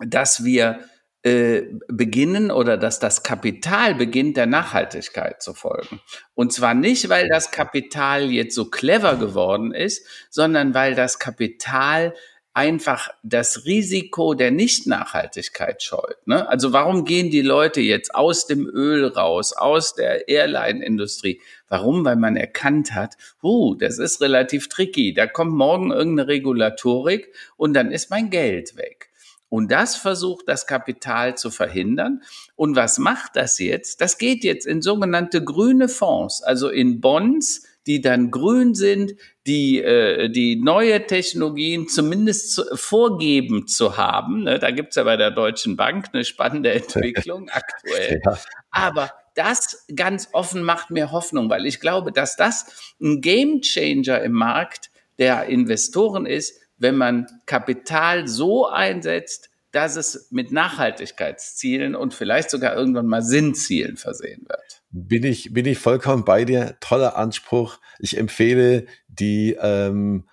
[0.04, 0.80] dass wir
[1.22, 6.00] äh, beginnen oder dass das Kapital beginnt, der Nachhaltigkeit zu folgen.
[6.34, 12.14] Und zwar nicht, weil das Kapital jetzt so clever geworden ist, sondern weil das Kapital
[12.54, 16.26] einfach das Risiko der Nicht-Nachhaltigkeit scheut.
[16.26, 16.48] Ne?
[16.48, 21.40] Also warum gehen die Leute jetzt aus dem Öl raus, aus der Airline-Industrie?
[21.68, 22.04] Warum?
[22.04, 25.14] Weil man erkannt hat, uh, das ist relativ tricky.
[25.14, 29.09] Da kommt morgen irgendeine Regulatorik und dann ist mein Geld weg.
[29.50, 32.22] Und das versucht das Kapital zu verhindern.
[32.56, 34.00] Und was macht das jetzt?
[34.00, 39.14] Das geht jetzt in sogenannte grüne Fonds, also in Bonds, die dann grün sind,
[39.46, 44.44] die, äh, die neue Technologien zumindest zu, vorgeben zu haben.
[44.44, 44.60] Ne?
[44.60, 48.20] Da gibt's ja bei der Deutschen Bank eine spannende Entwicklung aktuell.
[48.24, 48.38] Ja.
[48.70, 54.32] Aber das ganz offen macht mir Hoffnung, weil ich glaube, dass das ein Gamechanger im
[54.32, 62.50] Markt der Investoren ist, wenn man Kapital so einsetzt, dass es mit Nachhaltigkeitszielen und vielleicht
[62.50, 64.82] sogar irgendwann mal Sinnzielen versehen wird.
[64.90, 66.76] Bin ich, bin ich vollkommen bei dir.
[66.80, 67.78] Toller Anspruch.
[68.00, 70.24] Ich empfehle die ähm,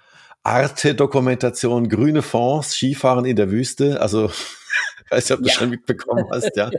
[0.42, 4.02] Arte-Dokumentation Grüne Fonds, Skifahren in der Wüste.
[4.02, 4.32] Also
[5.10, 5.56] weiß nicht, ob du ja.
[5.56, 6.70] schon mitbekommen hast, ja.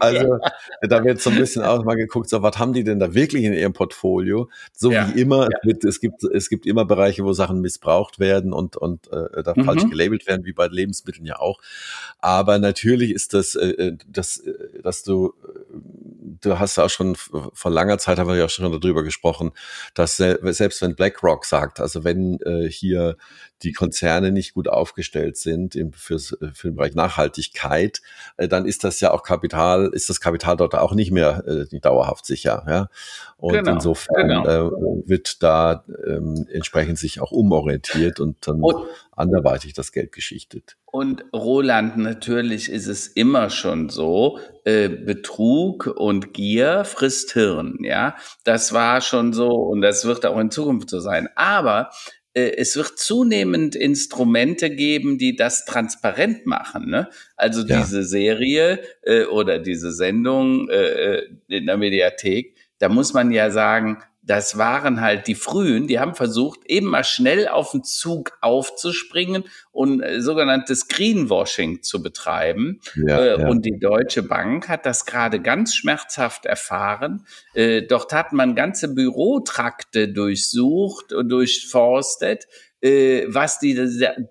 [0.00, 0.38] Also
[0.82, 3.44] da wird so ein bisschen auch mal geguckt, so was haben die denn da wirklich
[3.44, 4.48] in ihrem Portfolio?
[4.72, 5.08] So ja.
[5.08, 5.72] wie immer, ja.
[5.72, 9.54] es, es, gibt, es gibt immer Bereiche, wo Sachen missbraucht werden und, und äh, da
[9.56, 9.64] mhm.
[9.64, 11.60] falsch gelabelt werden, wie bei Lebensmitteln ja auch.
[12.18, 15.78] Aber natürlich ist das, äh, äh das, äh, dass du, äh,
[16.40, 19.52] du hast ja auch schon vor langer Zeit haben wir ja schon darüber gesprochen,
[19.94, 23.16] dass selbst wenn BlackRock sagt, also wenn äh, hier
[23.62, 28.02] die Konzerne nicht gut aufgestellt sind im, fürs, für den Bereich Nachhaltigkeit,
[28.36, 31.80] äh, dann ist das ja auch Kapital, ist das Kapital dort auch nicht mehr äh,
[31.80, 32.64] dauerhaft sicher.
[32.68, 32.88] Ja?
[33.38, 34.46] Und genau, insofern genau.
[34.46, 40.76] äh, wird da ähm, entsprechend sich auch umorientiert und dann und, anderweitig das Geld geschichtet.
[40.84, 48.16] Und Roland, natürlich ist es immer schon so, äh, Betrug und Gier frisst Hirn, ja.
[48.44, 51.28] Das war schon so und das wird auch in Zukunft so sein.
[51.34, 56.90] Aber äh, es wird zunehmend Instrumente geben, die das transparent machen.
[56.90, 57.08] Ne?
[57.36, 57.78] Also ja.
[57.78, 63.50] diese Serie äh, oder diese Sendung äh, äh in der Mediathek, da muss man ja
[63.50, 68.32] sagen, das waren halt die Frühen, die haben versucht, eben mal schnell auf den Zug
[68.40, 72.80] aufzuspringen und äh, sogenanntes Greenwashing zu betreiben.
[73.06, 73.48] Ja, äh, ja.
[73.48, 77.24] Und die Deutsche Bank hat das gerade ganz schmerzhaft erfahren.
[77.54, 82.48] Äh, dort hat man ganze Bürotrakte durchsucht und durchforstet,
[82.80, 83.74] äh, was die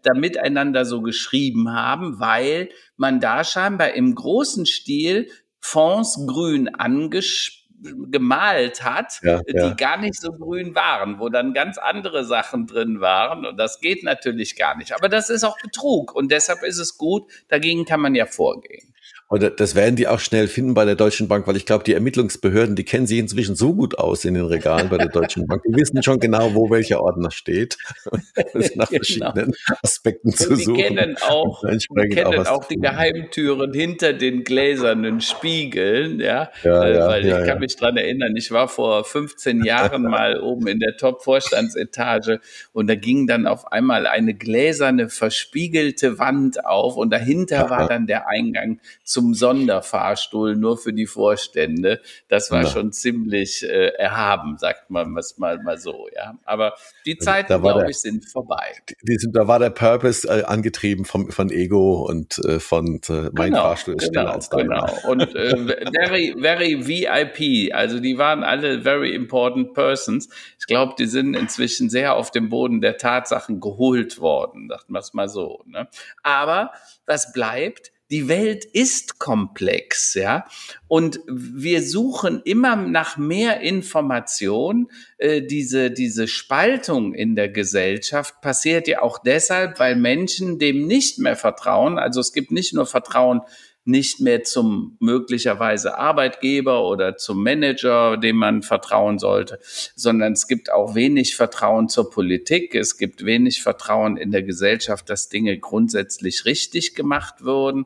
[0.03, 5.29] da miteinander so geschrieben haben, weil man da scheinbar im großen Stil
[5.61, 7.64] Fonds grün angespielt
[8.09, 9.73] gemalt hat, ja, die ja.
[9.73, 13.45] gar nicht so grün waren, wo dann ganz andere Sachen drin waren.
[13.45, 14.93] Und das geht natürlich gar nicht.
[14.93, 16.15] Aber das ist auch Betrug.
[16.15, 18.94] Und deshalb ist es gut, dagegen kann man ja vorgehen.
[19.27, 21.93] Und das werden die auch schnell finden bei der Deutschen Bank, weil ich glaube, die
[21.93, 25.63] Ermittlungsbehörden, die kennen sich inzwischen so gut aus in den Regalen bei der Deutschen Bank.
[25.67, 27.77] Die wissen schon genau, wo welcher Ordner steht.
[28.35, 28.85] nach genau.
[28.85, 30.75] verschiedenen Aspekten Und zu suchen.
[30.75, 36.51] Die kennen auch, die, kennen auch, auch die Geheimtüren hinter den gläsernen Spiegeln, ja.
[36.63, 40.03] ja, äh, ja weil ja, ich kann mich dran erinnern, ich war vor 15 Jahren
[40.09, 42.41] mal oben in der Top-Vorstandsetage
[42.73, 48.05] und da ging dann auf einmal eine gläserne, verspiegelte Wand auf und dahinter war dann
[48.05, 48.79] der Eingang
[49.15, 52.01] zum Sonderfahrstuhl nur für die Vorstände.
[52.27, 52.69] Das war ja.
[52.69, 56.37] schon ziemlich äh, erhaben, sagt man es mal, mal so, ja.
[56.43, 56.73] Aber
[57.05, 58.73] die Zeiten, glaube ich, sind vorbei.
[59.03, 63.29] Die sind, da war der Purpose äh, angetrieben vom, von Ego und äh, von äh,
[63.31, 64.85] mein genau, Fahrstuhl ist genau, als Genau.
[65.07, 65.55] Und äh,
[65.93, 67.73] very, very VIP.
[67.73, 70.27] Also die waren alle very important persons.
[70.59, 74.99] Ich glaube, die sind inzwischen sehr auf dem Boden der Tatsachen geholt worden, sagt man
[74.99, 75.63] es mal so.
[75.67, 75.87] Ne?
[76.21, 76.73] Aber
[77.05, 77.93] was bleibt?
[78.11, 80.45] Die Welt ist komplex, ja.
[80.87, 84.91] Und wir suchen immer nach mehr Information.
[85.17, 91.17] Äh, diese, diese Spaltung in der Gesellschaft passiert ja auch deshalb, weil Menschen dem nicht
[91.17, 91.97] mehr vertrauen.
[91.97, 93.41] Also es gibt nicht nur Vertrauen
[93.85, 99.59] nicht mehr zum möglicherweise Arbeitgeber oder zum Manager, dem man vertrauen sollte,
[99.95, 102.73] sondern es gibt auch wenig Vertrauen zur Politik.
[102.73, 107.85] Es gibt wenig Vertrauen in der Gesellschaft, dass Dinge grundsätzlich richtig gemacht würden.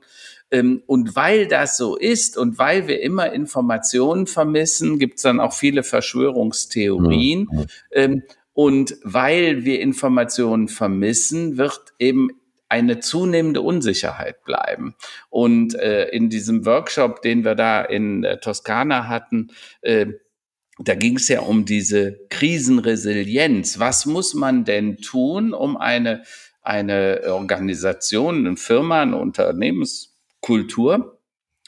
[0.51, 5.41] Ähm, und weil das so ist und weil wir immer Informationen vermissen, gibt es dann
[5.41, 7.47] auch viele Verschwörungstheorien.
[7.93, 8.23] Mhm.
[8.53, 12.29] Und weil wir Informationen vermissen, wird eben
[12.69, 14.95] eine zunehmende Unsicherheit bleiben.
[15.29, 19.51] Und äh, in diesem Workshop, den wir da in äh, Toskana hatten,
[19.81, 20.07] äh,
[20.77, 23.79] da ging es ja um diese Krisenresilienz.
[23.79, 26.23] Was muss man denn tun, um eine,
[26.61, 31.17] eine Organisation, eine Firma, eine Unternehmenskultur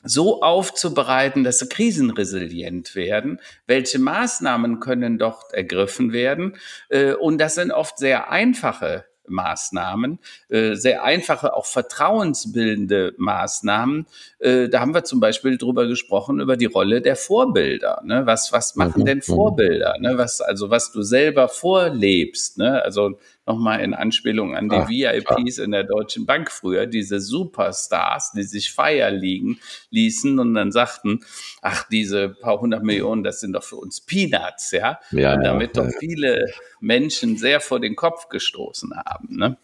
[0.03, 3.39] so aufzubereiten, dass sie krisenresilient werden.
[3.67, 6.57] Welche Maßnahmen können dort ergriffen werden?
[6.89, 14.07] Äh, und das sind oft sehr einfache Maßnahmen, äh, sehr einfache, auch vertrauensbildende Maßnahmen.
[14.39, 18.01] Äh, da haben wir zum Beispiel drüber gesprochen, über die Rolle der Vorbilder.
[18.03, 18.25] Ne?
[18.25, 19.05] Was, was machen mhm.
[19.05, 19.33] denn mhm.
[19.33, 19.95] Vorbilder?
[19.99, 20.17] Ne?
[20.17, 22.57] Was, also was du selber vorlebst.
[22.57, 22.81] Ne?
[22.83, 23.19] Also
[23.51, 25.63] nochmal in Anspielung an die Ach, VIPs ja.
[25.63, 29.59] in der Deutschen Bank früher, diese Superstars, die sich Feier liegen
[29.89, 31.19] ließen und dann sagten,
[31.61, 34.99] ach, diese paar hundert Millionen, das sind doch für uns Peanuts, ja.
[35.11, 36.45] ja und damit ja, doch viele
[36.79, 39.35] Menschen sehr vor den Kopf gestoßen haben.
[39.37, 39.57] Ne?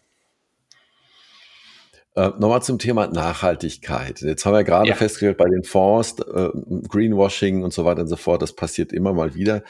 [2.18, 4.22] Äh, Nochmal zum Thema Nachhaltigkeit.
[4.22, 4.96] Jetzt haben wir gerade ja.
[4.96, 6.50] festgestellt, bei den Fonds, äh,
[6.90, 9.62] Greenwashing und so weiter und so fort, das passiert immer mal wieder.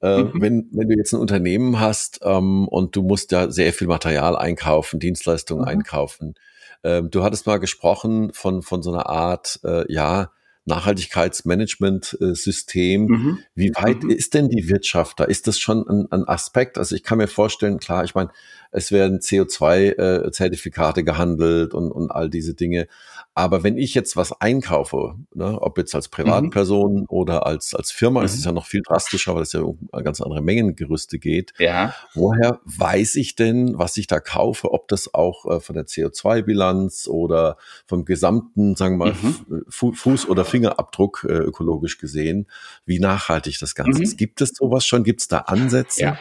[0.00, 0.40] Äh, mhm.
[0.40, 4.36] wenn, wenn du jetzt ein Unternehmen hast ähm, und du musst ja sehr viel Material
[4.36, 5.68] einkaufen, Dienstleistungen mhm.
[5.68, 6.34] einkaufen.
[6.82, 10.30] Ähm, du hattest mal gesprochen von, von so einer Art, äh, ja,
[10.64, 13.06] Nachhaltigkeitsmanagement-System.
[13.06, 13.38] Mhm.
[13.54, 14.10] Wie weit mhm.
[14.10, 15.24] ist denn die Wirtschaft da?
[15.24, 16.78] Ist das schon ein, ein, Aspekt?
[16.78, 18.30] Also ich kann mir vorstellen, klar, ich meine,
[18.70, 22.86] es werden CO2-Zertifikate äh, gehandelt und, und all diese Dinge.
[23.34, 27.06] Aber wenn ich jetzt was einkaufe, ne, ob jetzt als Privatperson mhm.
[27.08, 28.26] oder als, als Firma, mhm.
[28.26, 31.54] ist es ja noch viel drastischer, weil es ja um ganz andere Mengengerüste geht.
[31.58, 31.94] Ja.
[32.14, 37.08] Woher weiß ich denn, was ich da kaufe, ob das auch äh, von der CO2-Bilanz
[37.08, 39.64] oder vom gesamten, sagen wir mal, mhm.
[39.70, 42.48] Fuß- oder Fingerabdruck äh, ökologisch gesehen,
[42.84, 44.04] wie nachhaltig das Ganze mhm.
[44.04, 44.18] ist?
[44.18, 45.04] Gibt es sowas schon?
[45.04, 46.02] Gibt es da Ansätze?
[46.02, 46.18] Ja.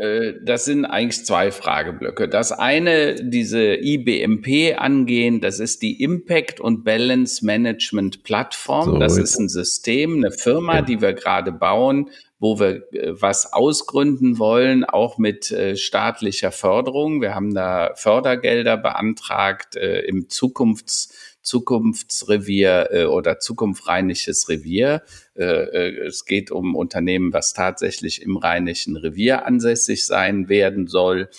[0.00, 2.28] Äh, das sind eigentlich zwei Frageblöcke.
[2.28, 8.84] Das eine, diese IBMP angehen, das ist die Impact und Balance Management Plattform.
[8.84, 13.52] So, das ist ein System, eine Firma, die wir gerade bauen, wo wir äh, was
[13.54, 17.22] ausgründen wollen, auch mit äh, staatlicher Förderung.
[17.22, 25.02] Wir haben da Fördergelder beantragt im Zukunfts Zukunftsrevier äh, oder zukunftsrheinisches Revier.
[25.36, 31.30] Äh, äh, es geht um Unternehmen, was tatsächlich im Rheinischen Revier ansässig sein werden soll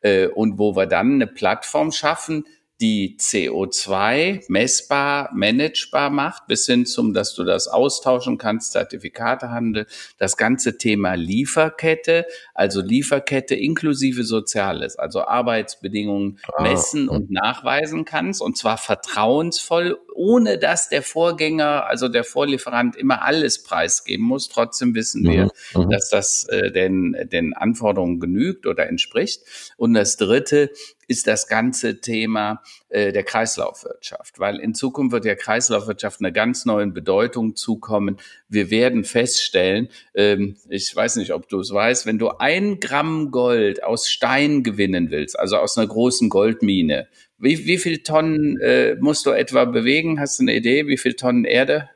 [0.00, 2.44] äh, und wo wir dann eine Plattform schaffen,
[2.82, 9.86] die CO2 messbar, managebar macht, bis hin zum, dass du das austauschen kannst, Zertifikatehandel,
[10.18, 18.42] das ganze Thema Lieferkette, also Lieferkette inklusive Soziales, also Arbeitsbedingungen ah, messen und nachweisen kannst
[18.42, 24.48] und zwar vertrauensvoll, ohne dass der Vorgänger, also der Vorlieferant immer alles preisgeben muss.
[24.48, 25.90] Trotzdem wissen wir, mhm, mhm.
[25.90, 29.42] dass das äh, den, den Anforderungen genügt oder entspricht.
[29.76, 30.70] Und das Dritte
[31.08, 36.64] ist das ganze Thema äh, der Kreislaufwirtschaft, weil in Zukunft wird der Kreislaufwirtschaft eine ganz
[36.64, 38.16] neue Bedeutung zukommen.
[38.48, 43.30] Wir werden feststellen, ähm, ich weiß nicht, ob du es weißt, wenn du ein Gramm
[43.30, 47.08] Gold aus Stein gewinnen willst, also aus einer großen Goldmine,
[47.42, 50.20] wie, wie viel Tonnen äh, musst du etwa bewegen?
[50.20, 51.90] Hast du eine Idee, wie viel Tonnen Erde?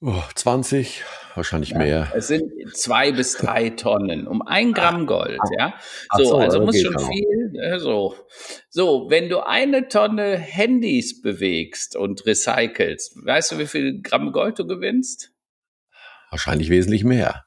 [0.00, 2.12] Oh, 20, wahrscheinlich ja, mehr.
[2.14, 5.74] Es sind zwei bis drei Tonnen um ein Gramm Gold, ja.
[6.16, 7.06] So, so also muss schon auch.
[7.06, 7.52] viel.
[7.60, 8.16] Äh, so.
[8.70, 14.58] so, wenn du eine Tonne Handys bewegst und recycelst, weißt du, wie viel Gramm Gold
[14.58, 15.32] du gewinnst?
[16.30, 17.44] Wahrscheinlich wesentlich mehr.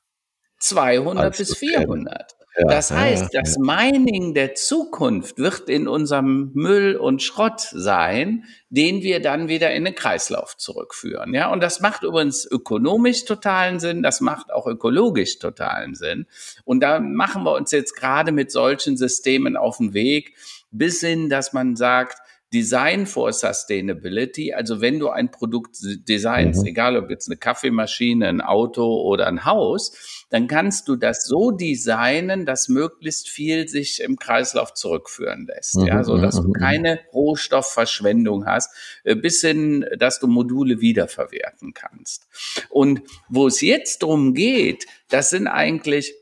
[0.60, 2.39] 200 bis 400.
[2.58, 8.44] Ja, das heißt, ja, das Mining der Zukunft wird in unserem Müll und Schrott sein,
[8.70, 11.34] den wir dann wieder in den Kreislauf zurückführen.
[11.34, 16.26] Ja, und das macht übrigens ökonomisch totalen Sinn, das macht auch ökologisch totalen Sinn.
[16.66, 20.36] Und da machen wir uns jetzt gerade mit solchen Systemen auf den Weg,
[20.72, 22.18] bis hin, dass man sagt,
[22.54, 24.54] Design for Sustainability.
[24.54, 26.68] Also wenn du ein Produkt designst, mhm.
[26.68, 31.52] egal ob jetzt eine Kaffeemaschine, ein Auto oder ein Haus, dann kannst du das so
[31.52, 35.76] designen, dass möglichst viel sich im Kreislauf zurückführen lässt.
[35.76, 35.88] Mhm.
[35.88, 36.54] Ja, so dass du mhm, mhm.
[36.54, 38.72] keine Rohstoffverschwendung hast,
[39.04, 42.28] äh, bis hin, dass du Module wiederverwerten kannst.
[42.70, 46.14] Und wo es jetzt drum geht, das sind eigentlich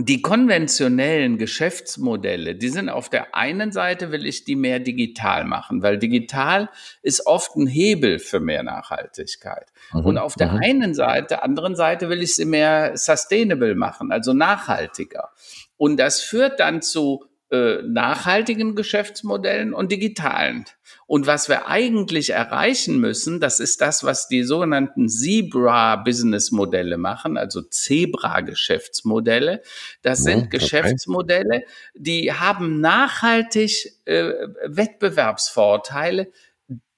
[0.00, 5.82] die konventionellen Geschäftsmodelle, die sind auf der einen Seite will ich die mehr digital machen,
[5.82, 6.70] weil digital
[7.02, 9.66] ist oft ein Hebel für mehr Nachhaltigkeit.
[9.92, 10.60] Mhm, und auf der mhm.
[10.62, 15.30] einen Seite, anderen Seite will ich sie mehr sustainable machen, also nachhaltiger.
[15.76, 20.66] Und das führt dann zu äh, nachhaltigen Geschäftsmodellen und digitalen.
[21.06, 27.62] Und was wir eigentlich erreichen müssen, das ist das, was die sogenannten Zebra-Business-Modelle machen, also
[27.62, 29.62] Zebra-Geschäftsmodelle.
[30.02, 30.58] Das sind okay.
[30.58, 31.62] Geschäftsmodelle,
[31.94, 34.30] die haben nachhaltig äh,
[34.66, 36.30] Wettbewerbsvorteile,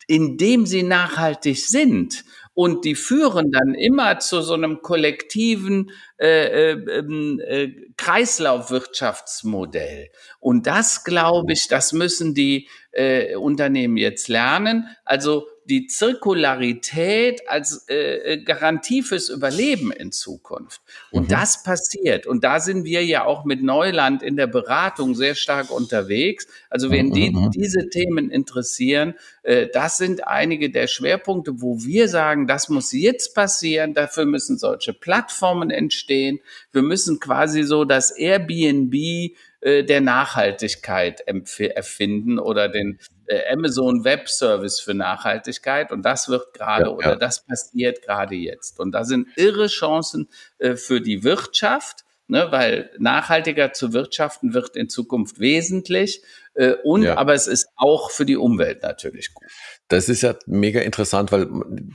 [0.09, 2.25] indem sie nachhaltig sind
[2.55, 10.09] und die führen dann immer zu so einem kollektiven äh, äh, ähm, äh, Kreislaufwirtschaftsmodell.
[10.41, 14.89] Und das, glaube ich, das müssen die äh, Unternehmen jetzt lernen.
[15.05, 20.83] Also die Zirkularität als äh, äh, Garantie fürs Überleben in Zukunft.
[21.13, 21.29] Und mhm.
[21.29, 22.27] das passiert.
[22.27, 26.49] Und da sind wir ja auch mit Neuland in der Beratung sehr stark unterwegs.
[26.69, 27.53] Also wenn die, mhm.
[27.53, 29.15] diese Themen interessieren,
[29.45, 33.95] äh, das sind einige der Schwerpunkte, wo wir sagen, das muss jetzt passieren.
[33.95, 36.41] Dafür müssen solche Plattformen entstehen.
[36.73, 38.93] Wir müssen quasi so das Airbnb
[39.61, 42.99] äh, der Nachhaltigkeit erfinden oder den
[43.53, 47.17] Amazon Web Service für Nachhaltigkeit und das wird gerade ja, oder ja.
[47.17, 50.29] das passiert gerade jetzt und da sind irre Chancen
[50.59, 56.23] äh, für die Wirtschaft, ne, weil nachhaltiger zu wirtschaften wird in Zukunft wesentlich
[56.55, 57.17] äh, und ja.
[57.17, 59.47] aber es ist auch für die Umwelt natürlich gut.
[59.89, 61.47] Das ist ja mega interessant, weil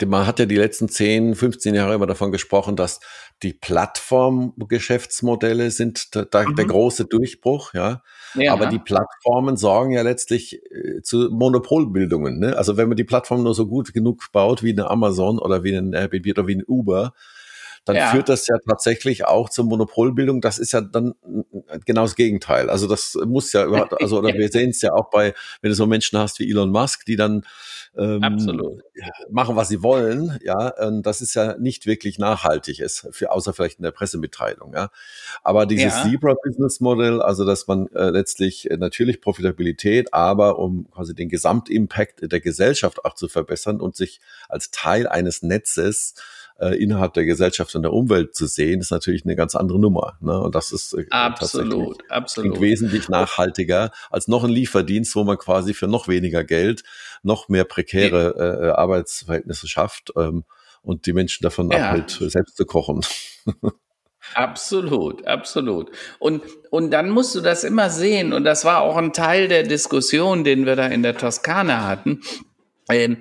[0.05, 2.99] man hat ja die letzten 10, 15 Jahre immer davon gesprochen, dass
[3.43, 6.55] die Plattformgeschäftsmodelle sind da, da mhm.
[6.55, 8.01] der große Durchbruch, ja?
[8.35, 8.53] ja.
[8.53, 12.39] Aber die Plattformen sorgen ja letztlich äh, zu Monopolbildungen.
[12.39, 12.57] Ne?
[12.57, 15.75] Also wenn man die Plattform nur so gut genug baut wie eine Amazon oder wie
[15.75, 17.13] ein Airbnb oder wie ein Uber,
[17.85, 18.11] dann ja.
[18.11, 20.41] führt das ja tatsächlich auch zur Monopolbildung.
[20.41, 21.13] Das ist ja dann
[21.85, 22.69] genau das Gegenteil.
[22.69, 23.63] Also das muss ja,
[23.99, 26.71] also oder wir sehen es ja auch bei, wenn du so Menschen hast wie Elon
[26.71, 27.45] Musk, die dann
[27.97, 28.81] ähm, Absolut.
[29.29, 33.79] machen, was sie wollen, ja, das ist ja nicht wirklich nachhaltig ist, für, außer vielleicht
[33.79, 34.89] in der Pressemitteilung, ja.
[35.43, 36.03] Aber dieses ja.
[36.03, 42.41] Zebra-Business-Modell, also dass man äh, letztlich äh, natürlich Profitabilität, aber um quasi den Gesamtimpact der
[42.41, 44.19] Gesellschaft auch zu verbessern und sich
[44.49, 46.15] als Teil eines Netzes
[46.59, 50.17] äh, innerhalb der Gesellschaft und der Umwelt zu sehen, ist natürlich eine ganz andere Nummer.
[50.21, 50.39] Ne?
[50.39, 52.61] Und das ist äh, absolut, absolut.
[52.61, 56.83] wesentlich nachhaltiger als noch ein Lieferdienst, wo man quasi für noch weniger Geld
[57.23, 60.45] noch mehr prekäre äh, Arbeitsverhältnisse schafft ähm,
[60.81, 61.89] und die Menschen davon ja.
[61.89, 63.01] abhält, selbst zu kochen.
[64.33, 65.91] Absolut, absolut.
[66.17, 66.41] Und,
[66.71, 68.33] und dann musst du das immer sehen.
[68.33, 72.21] Und das war auch ein Teil der Diskussion, den wir da in der Toskana hatten.
[72.89, 73.17] Ähm,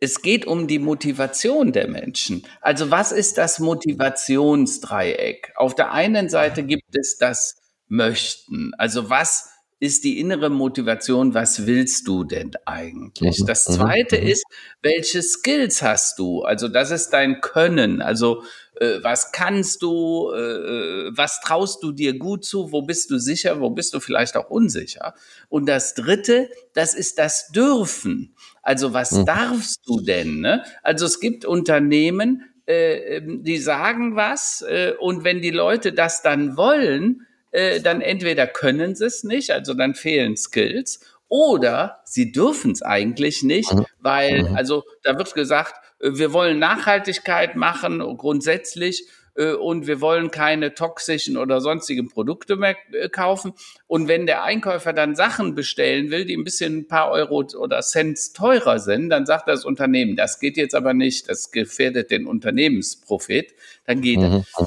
[0.00, 2.46] es geht um die Motivation der Menschen.
[2.60, 5.52] Also was ist das Motivationsdreieck?
[5.56, 7.56] Auf der einen Seite gibt es das
[7.88, 8.72] Möchten.
[8.78, 13.40] Also was ist die innere Motivation, was willst du denn eigentlich?
[13.40, 14.26] Mhm, das mhm, zweite mhm.
[14.28, 14.44] ist,
[14.80, 16.42] welche Skills hast du?
[16.42, 18.00] Also das ist dein Können.
[18.00, 18.44] Also
[18.80, 23.18] äh, was kannst du, äh, äh, was traust du dir gut zu, wo bist du
[23.18, 25.14] sicher, wo bist du vielleicht auch unsicher?
[25.48, 28.34] Und das dritte, das ist das Dürfen.
[28.64, 29.26] Also was mhm.
[29.26, 30.40] darfst du denn?
[30.40, 30.64] Ne?
[30.82, 36.22] Also es gibt Unternehmen, äh, ähm, die sagen was äh, und wenn die Leute das
[36.22, 42.32] dann wollen, äh, dann entweder können sie es nicht, also dann fehlen Skills, oder sie
[42.32, 43.86] dürfen es eigentlich nicht, mhm.
[43.98, 44.56] weil, mhm.
[44.56, 49.06] also da wird gesagt, äh, wir wollen Nachhaltigkeit machen grundsätzlich
[49.42, 53.52] und wir wollen keine toxischen oder sonstigen Produkte mehr äh, kaufen.
[53.86, 57.80] Und wenn der Einkäufer dann Sachen bestellen will, die ein bisschen ein paar Euro oder
[57.80, 62.26] Cents teurer sind, dann sagt das Unternehmen, das geht jetzt aber nicht, das gefährdet den
[62.26, 63.54] Unternehmensprofit,
[63.86, 64.44] dann geht mhm.
[64.56, 64.66] er.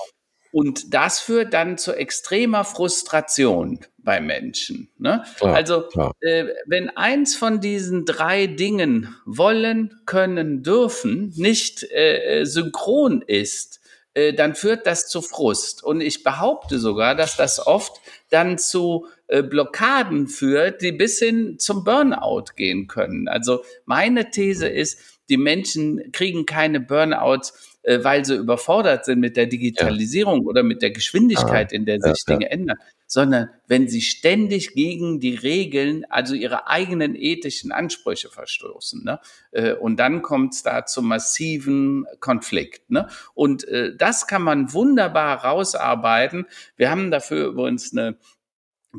[0.51, 4.89] Und das führt dann zu extremer Frustration bei Menschen.
[4.97, 5.23] Ne?
[5.37, 6.13] Klar, also klar.
[6.21, 13.76] Äh, wenn eins von diesen drei Dingen wollen, können, dürfen nicht äh, synchron ist,
[14.17, 15.83] äh, dann führt das zu Frust.
[15.83, 18.01] Und ich behaupte sogar, dass das oft
[18.31, 23.27] dann zu äh, Blockaden führt, die bis hin zum Burnout gehen können.
[23.27, 24.99] Also meine These ist,
[25.29, 30.47] die Menschen kriegen keine Burnouts, äh, weil sie überfordert sind mit der Digitalisierung ja.
[30.47, 32.51] oder mit der Geschwindigkeit, ah, in der sich ja, Dinge ja.
[32.51, 39.05] ändern, sondern wenn sie ständig gegen die Regeln, also ihre eigenen ethischen Ansprüche verstoßen.
[39.05, 39.21] Ne?
[39.51, 42.91] Äh, und dann kommt es da zu massiven Konflikt.
[42.91, 43.07] Ne?
[43.33, 46.45] Und äh, das kann man wunderbar rausarbeiten.
[46.75, 48.17] Wir haben dafür übrigens eine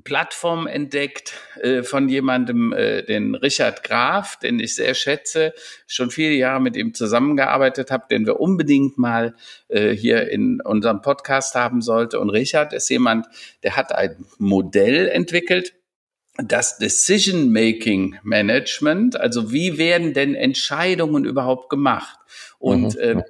[0.02, 5.52] Plattform entdeckt äh, von jemandem, äh, den Richard Graf, den ich sehr schätze,
[5.86, 9.34] schon viele Jahre mit ihm zusammengearbeitet habe, den wir unbedingt mal
[9.68, 12.20] äh, hier in unserem Podcast haben sollte.
[12.20, 13.26] Und Richard ist jemand,
[13.62, 15.74] der hat ein Modell entwickelt,
[16.38, 22.18] das Decision-Making Management, also wie werden denn Entscheidungen überhaupt gemacht?
[22.58, 23.00] Und mhm.
[23.00, 23.22] äh,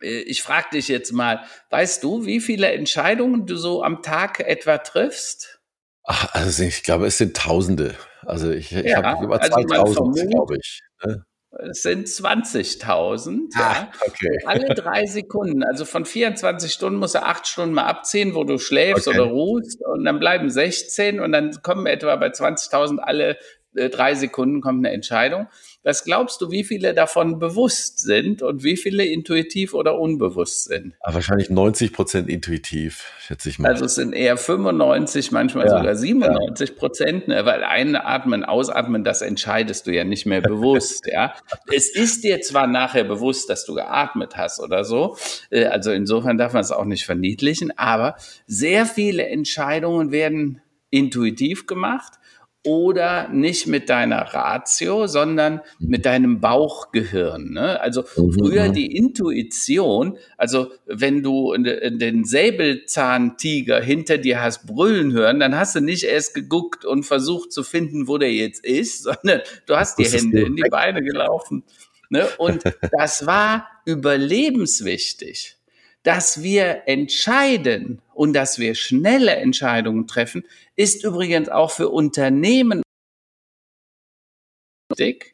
[0.00, 4.78] ich frage dich jetzt mal, weißt du, wie viele Entscheidungen du so am Tag etwa
[4.78, 5.59] triffst?
[6.04, 7.94] Ach, also ich glaube, es sind Tausende.
[8.26, 10.80] Also ich, ich ja, habe über 2000, also glaube ich.
[11.04, 11.24] Ne?
[11.68, 13.90] Es sind 20.000, ja.
[14.06, 14.38] Okay.
[14.46, 18.58] Alle drei Sekunden, also von 24 Stunden muss er acht Stunden mal abziehen, wo du
[18.58, 19.18] schläfst okay.
[19.18, 23.36] oder ruhst und dann bleiben 16 und dann kommen etwa bei 20.000 alle
[23.74, 25.48] äh, drei Sekunden kommt eine Entscheidung.
[25.82, 30.94] Was glaubst du, wie viele davon bewusst sind und wie viele intuitiv oder unbewusst sind?
[31.00, 33.70] Aber wahrscheinlich 90 Prozent intuitiv, schätze ich mal.
[33.70, 37.36] Also es sind eher 95, manchmal ja, sogar 97 Prozent, ja.
[37.36, 37.46] ne?
[37.46, 41.06] weil einatmen, ausatmen, das entscheidest du ja nicht mehr bewusst.
[41.10, 41.32] ja,
[41.72, 45.16] es ist dir zwar nachher bewusst, dass du geatmet hast oder so.
[45.48, 48.16] Äh, also insofern darf man es auch nicht verniedlichen, aber
[48.46, 50.60] sehr viele Entscheidungen werden
[50.90, 52.19] intuitiv gemacht
[52.62, 57.52] oder nicht mit deiner Ratio, sondern mit deinem Bauchgehirn.
[57.52, 57.80] Ne?
[57.80, 58.72] Also mhm, früher mhm.
[58.74, 65.80] die Intuition, also wenn du den Säbelzahntiger hinter dir hast brüllen hören, dann hast du
[65.80, 70.04] nicht erst geguckt und versucht zu finden, wo der jetzt ist, sondern du hast die
[70.04, 71.64] Hände in die Beine gelaufen.
[72.10, 72.26] Ne?
[72.36, 75.56] Und das war überlebenswichtig
[76.02, 80.44] dass wir entscheiden und dass wir schnelle Entscheidungen treffen,
[80.76, 82.82] ist übrigens auch für Unternehmen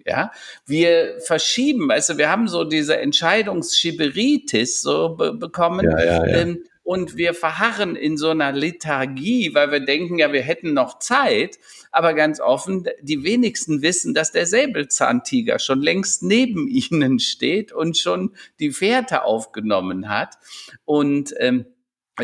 [0.04, 0.30] ja,
[0.66, 5.84] wir verschieben, weißt du, wir haben so diese Entscheidungsschiberitis so be bekommen.
[5.84, 6.36] Ja, ja, ja.
[6.36, 11.00] Ähm, und wir verharren in so einer Lethargie, weil wir denken, ja, wir hätten noch
[11.00, 11.58] Zeit.
[11.90, 17.98] Aber ganz offen, die wenigsten wissen, dass der Säbelzahntiger schon längst neben ihnen steht und
[17.98, 20.38] schon die Fährte aufgenommen hat.
[20.84, 21.66] Und ähm,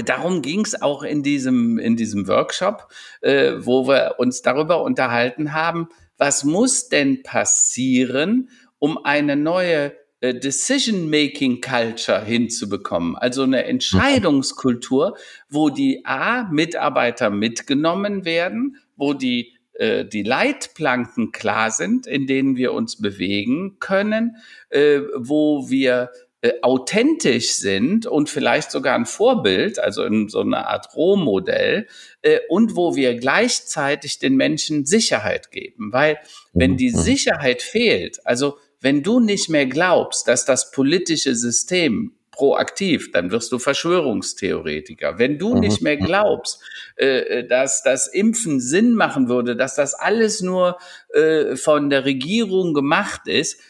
[0.05, 2.89] Darum ging es auch in diesem, in diesem Workshop,
[3.21, 10.35] äh, wo wir uns darüber unterhalten haben, was muss denn passieren, um eine neue äh,
[10.35, 13.17] Decision-Making-Culture hinzubekommen.
[13.17, 15.17] Also eine Entscheidungskultur,
[15.49, 22.57] wo die A, Mitarbeiter mitgenommen werden, wo die äh, die Leitplanken klar sind, in denen
[22.57, 24.37] wir uns bewegen können,
[24.69, 26.11] äh, wo wir
[26.43, 31.87] äh, authentisch sind und vielleicht sogar ein Vorbild, also in so einer Art Rohmodell,
[32.23, 35.93] äh, und wo wir gleichzeitig den Menschen Sicherheit geben.
[35.93, 36.19] Weil
[36.53, 36.99] wenn die mhm.
[36.99, 43.53] Sicherheit fehlt, also wenn du nicht mehr glaubst, dass das politische System proaktiv, dann wirst
[43.53, 45.21] du Verschwörungstheoretiker.
[45.21, 46.61] Wenn du nicht mehr glaubst,
[46.97, 50.79] äh, dass das Impfen Sinn machen würde, dass das alles nur
[51.15, 53.61] äh, von der Regierung gemacht ist,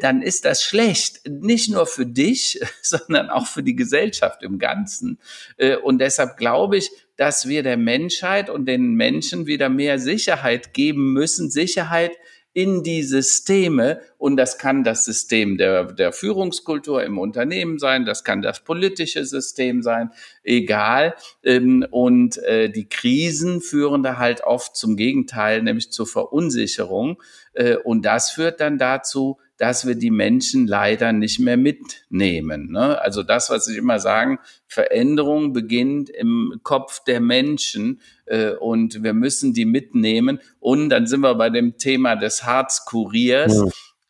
[0.00, 1.28] dann ist das schlecht.
[1.28, 5.18] Nicht nur für dich, sondern auch für die Gesellschaft im Ganzen.
[5.56, 10.74] Äh, und deshalb glaube ich, dass wir der Menschheit und den Menschen wieder mehr Sicherheit
[10.74, 11.50] geben müssen.
[11.50, 12.12] Sicherheit
[12.56, 18.24] in die Systeme und das kann das System der, der Führungskultur im Unternehmen sein, das
[18.24, 20.10] kann das politische System sein,
[20.42, 21.16] egal.
[21.44, 27.22] Ähm, und äh, die Krisen führen da halt oft zum Gegenteil, nämlich zur Verunsicherung.
[27.52, 32.70] Äh, und das führt dann dazu, dass wir die Menschen leider nicht mehr mitnehmen.
[32.70, 33.00] Ne?
[33.00, 39.14] Also das, was ich immer sagen, Veränderung beginnt im Kopf der Menschen äh, und wir
[39.14, 40.40] müssen die mitnehmen.
[40.60, 43.56] Und dann sind wir bei dem Thema des Harzkuriers.
[43.56, 43.64] Ja.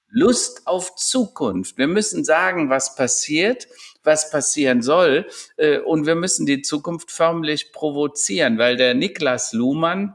[0.09, 1.79] Lust auf Zukunft.
[1.79, 3.69] Wir müssen sagen, was passiert,
[4.03, 5.27] was passieren soll.
[5.57, 10.15] Äh, und wir müssen die Zukunft förmlich provozieren, weil der Niklas Luhmann,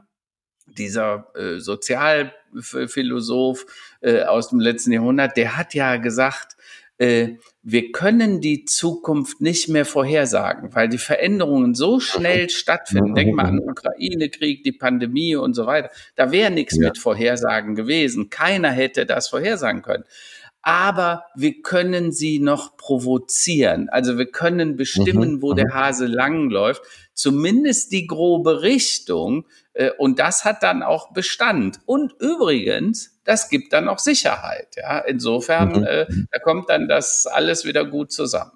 [0.66, 3.66] dieser äh, Sozialphilosoph
[4.02, 6.56] äh, aus dem letzten Jahrhundert, der hat ja gesagt,
[6.98, 13.14] äh, wir können die Zukunft nicht mehr vorhersagen, weil die Veränderungen so schnell stattfinden.
[13.14, 15.90] Denk mal an den Ukraine-Krieg, die Pandemie und so weiter.
[16.16, 16.88] Da wäre nichts ja.
[16.88, 18.30] mit Vorhersagen gewesen.
[18.30, 20.04] Keiner hätte das vorhersagen können
[20.62, 23.88] aber wir können sie noch provozieren.
[23.88, 25.74] Also wir können bestimmen, mhm, wo der mhm.
[25.74, 26.82] Hase langläuft,
[27.14, 29.46] zumindest die grobe Richtung.
[29.74, 31.80] Äh, und das hat dann auch Bestand.
[31.84, 34.68] Und übrigens, das gibt dann auch Sicherheit.
[34.76, 35.84] Ja, insofern, mhm.
[35.84, 38.52] äh, da kommt dann das alles wieder gut zusammen.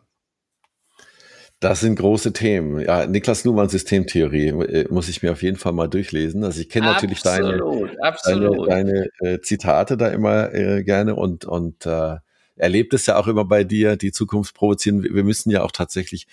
[1.60, 2.80] Das sind große Themen.
[2.80, 6.44] Ja, Niklas Luhmann Systemtheorie äh, muss ich mir auf jeden Fall mal durchlesen.
[6.44, 7.62] Also ich kenne natürlich deine,
[8.00, 8.68] absolut.
[8.68, 12.16] deine, deine äh, Zitate da immer äh, gerne und, und äh,
[12.56, 15.02] erlebt es ja auch immer bei dir, die Zukunft provozieren.
[15.02, 16.26] Wir müssen ja auch tatsächlich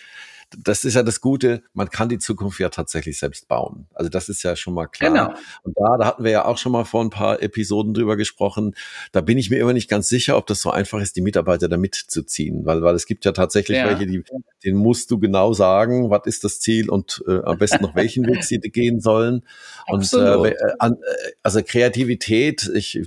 [0.57, 3.87] das ist ja das Gute, man kann die Zukunft ja tatsächlich selbst bauen.
[3.93, 5.11] Also das ist ja schon mal klar.
[5.11, 5.39] Genau.
[5.63, 8.75] Und da, da hatten wir ja auch schon mal vor ein paar Episoden drüber gesprochen.
[9.11, 11.69] Da bin ich mir immer nicht ganz sicher, ob das so einfach ist, die Mitarbeiter
[11.69, 13.87] da mitzuziehen, weil, weil es gibt ja tatsächlich ja.
[13.87, 14.23] welche, die,
[14.63, 18.25] denen musst du genau sagen, was ist das Ziel und äh, am besten noch welchen
[18.27, 19.43] Weg sie gehen sollen.
[19.87, 23.01] Und äh, äh, an, äh, also Kreativität, ich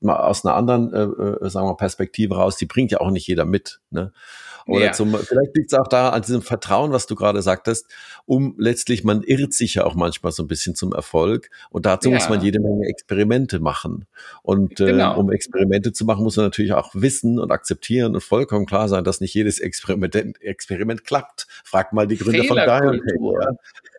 [0.00, 3.26] mal aus einer anderen, äh, äh, sagen wir Perspektive raus, die bringt ja auch nicht
[3.26, 3.80] jeder mit.
[3.90, 4.12] Ne?
[4.66, 4.92] Oder ja.
[4.92, 7.86] zum, vielleicht liegt es auch da an diesem Vertrauen, was du gerade sagtest,
[8.24, 12.08] um letztlich, man irrt sich ja auch manchmal so ein bisschen zum Erfolg und dazu
[12.08, 12.16] ja.
[12.16, 14.06] muss man jede Menge Experimente machen.
[14.42, 15.18] Und äh, genau.
[15.18, 19.04] um Experimente zu machen, muss man natürlich auch wissen und akzeptieren und vollkommen klar sein,
[19.04, 21.46] dass nicht jedes Experiment, Experiment klappt.
[21.64, 23.00] Frag mal die Gründer von Dial.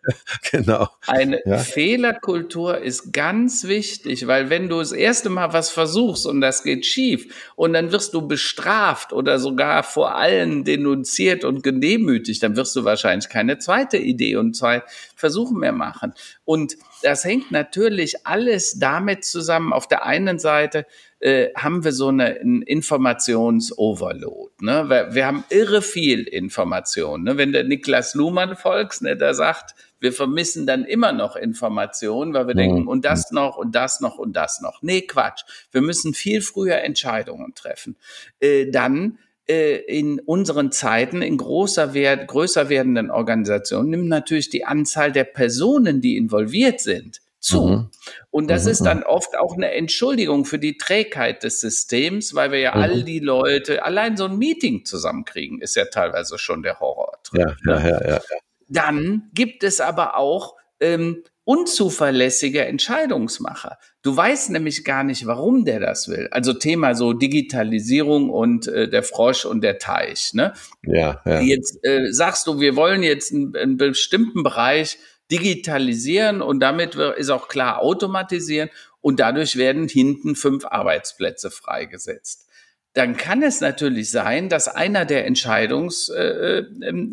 [0.50, 0.88] Genau.
[1.06, 1.58] Eine ja?
[1.58, 6.86] Fehlerkultur ist ganz wichtig, weil wenn du das erste Mal was versuchst und das geht
[6.86, 12.76] schief und dann wirst du bestraft oder sogar vor allen denunziert und gedemütigt, dann wirst
[12.76, 14.82] du wahrscheinlich keine zweite Idee und zwei
[15.16, 16.14] Versuche mehr machen.
[16.44, 19.72] Und das hängt natürlich alles damit zusammen.
[19.72, 20.86] Auf der einen Seite
[21.24, 24.52] äh, haben wir so eine, einen Informationsoverload.
[24.60, 24.88] Ne?
[24.88, 27.24] Wir, wir, haben irre viel Information.
[27.24, 27.38] Ne?
[27.38, 29.74] Wenn der Niklas Luhmann folgst, ne, der sagt,
[30.04, 32.58] wir vermissen dann immer noch Informationen, weil wir mhm.
[32.58, 34.82] denken, und das noch und das noch und das noch.
[34.82, 35.44] Nee, Quatsch.
[35.72, 37.96] Wir müssen viel früher Entscheidungen treffen.
[38.38, 44.66] Äh, dann äh, in unseren Zeiten in großer Wert, größer werdenden Organisationen nimmt natürlich die
[44.66, 47.66] Anzahl der Personen, die involviert sind, zu.
[47.66, 47.90] Mhm.
[48.30, 48.70] Und das mhm.
[48.70, 52.82] ist dann oft auch eine Entschuldigung für die Trägheit des Systems, weil wir ja mhm.
[52.82, 57.18] all die Leute, allein so ein Meeting zusammenkriegen, ist ja teilweise schon der Horror.
[57.24, 57.88] Drin, ja, ne?
[57.88, 58.20] ja, ja, ja.
[58.68, 63.78] Dann gibt es aber auch ähm, unzuverlässige Entscheidungsmacher.
[64.02, 66.28] Du weißt nämlich gar nicht, warum der das will.
[66.30, 70.32] Also Thema so Digitalisierung und äh, der Frosch und der Teich.
[70.32, 70.54] Ne?
[70.82, 71.40] Ja, ja.
[71.40, 74.98] Jetzt äh, sagst du, wir wollen jetzt einen, einen bestimmten Bereich
[75.30, 82.48] digitalisieren und damit ist auch klar automatisieren und dadurch werden hinten fünf Arbeitsplätze freigesetzt.
[82.94, 86.66] Dann kann es natürlich sein, dass einer der Entscheidungsfinder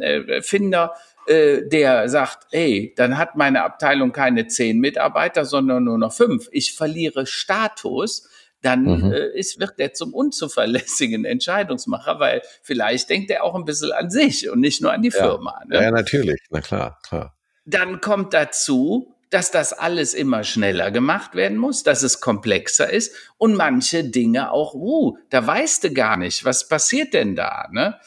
[0.03, 0.91] äh, äh,
[1.28, 6.47] äh, der sagt, ey, dann hat meine Abteilung keine zehn Mitarbeiter, sondern nur noch fünf.
[6.51, 8.28] Ich verliere Status
[8.61, 9.11] dann mhm.
[9.11, 14.09] äh, ist, wird der zum unzuverlässigen Entscheidungsmacher, weil vielleicht denkt er auch ein bisschen an
[14.09, 15.17] sich und nicht nur an die ja.
[15.17, 15.61] Firma.
[15.67, 15.82] Ne?
[15.82, 17.36] Ja, natürlich, na klar, klar.
[17.65, 23.15] Dann kommt dazu, dass das alles immer schneller gemacht werden muss, dass es komplexer ist
[23.38, 27.97] und manche Dinge auch, uh, da weißt du gar nicht, was passiert denn da, ne?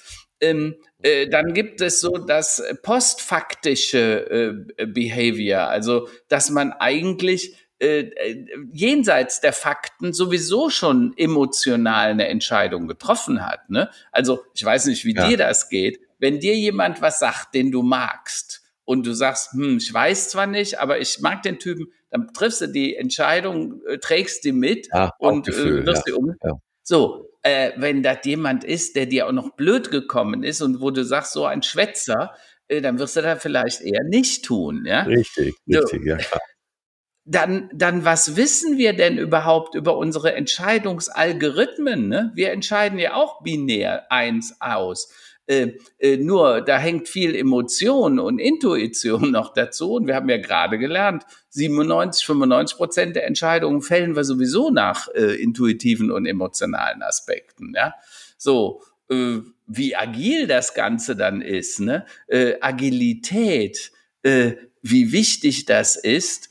[0.41, 0.94] Ähm, äh,
[1.31, 9.41] dann gibt es so das postfaktische äh, Behavior, also dass man eigentlich äh, äh, jenseits
[9.41, 13.69] der Fakten sowieso schon emotional eine Entscheidung getroffen hat.
[13.69, 13.91] Ne?
[14.13, 15.29] Also ich weiß nicht, wie ja.
[15.29, 16.01] dir das geht.
[16.19, 20.47] Wenn dir jemand was sagt, den du magst, und du sagst, hm, ich weiß zwar
[20.47, 24.89] nicht, aber ich mag den Typen, dann triffst du die Entscheidung, äh, trägst die mit
[24.93, 26.13] ja, und Gefühl, wirst ja.
[26.13, 26.37] die um.
[26.85, 30.91] So, äh, wenn das jemand ist, der dir auch noch blöd gekommen ist und wo
[30.91, 32.35] du sagst, so ein Schwätzer,
[32.69, 34.85] äh, dann wirst du da vielleicht eher nicht tun.
[34.87, 35.03] Ja?
[35.03, 36.09] Richtig, richtig, so.
[36.09, 36.41] ja klar.
[37.27, 42.09] Dann, dann, was wissen wir denn überhaupt über unsere Entscheidungsalgorithmen?
[42.09, 42.33] Ne?
[42.35, 45.11] Wir entscheiden ja auch binär eins aus.
[45.47, 49.93] Äh, äh, nur da hängt viel Emotion und Intuition noch dazu.
[49.93, 55.09] Und wir haben ja gerade gelernt, 97, 95 Prozent der Entscheidungen fällen wir sowieso nach
[55.15, 57.75] äh, intuitiven und emotionalen Aspekten.
[57.77, 57.95] Ja,
[58.39, 62.05] so äh, wie agil das Ganze dann ist, ne?
[62.61, 63.93] Agilität,
[64.23, 66.51] wie wichtig das ist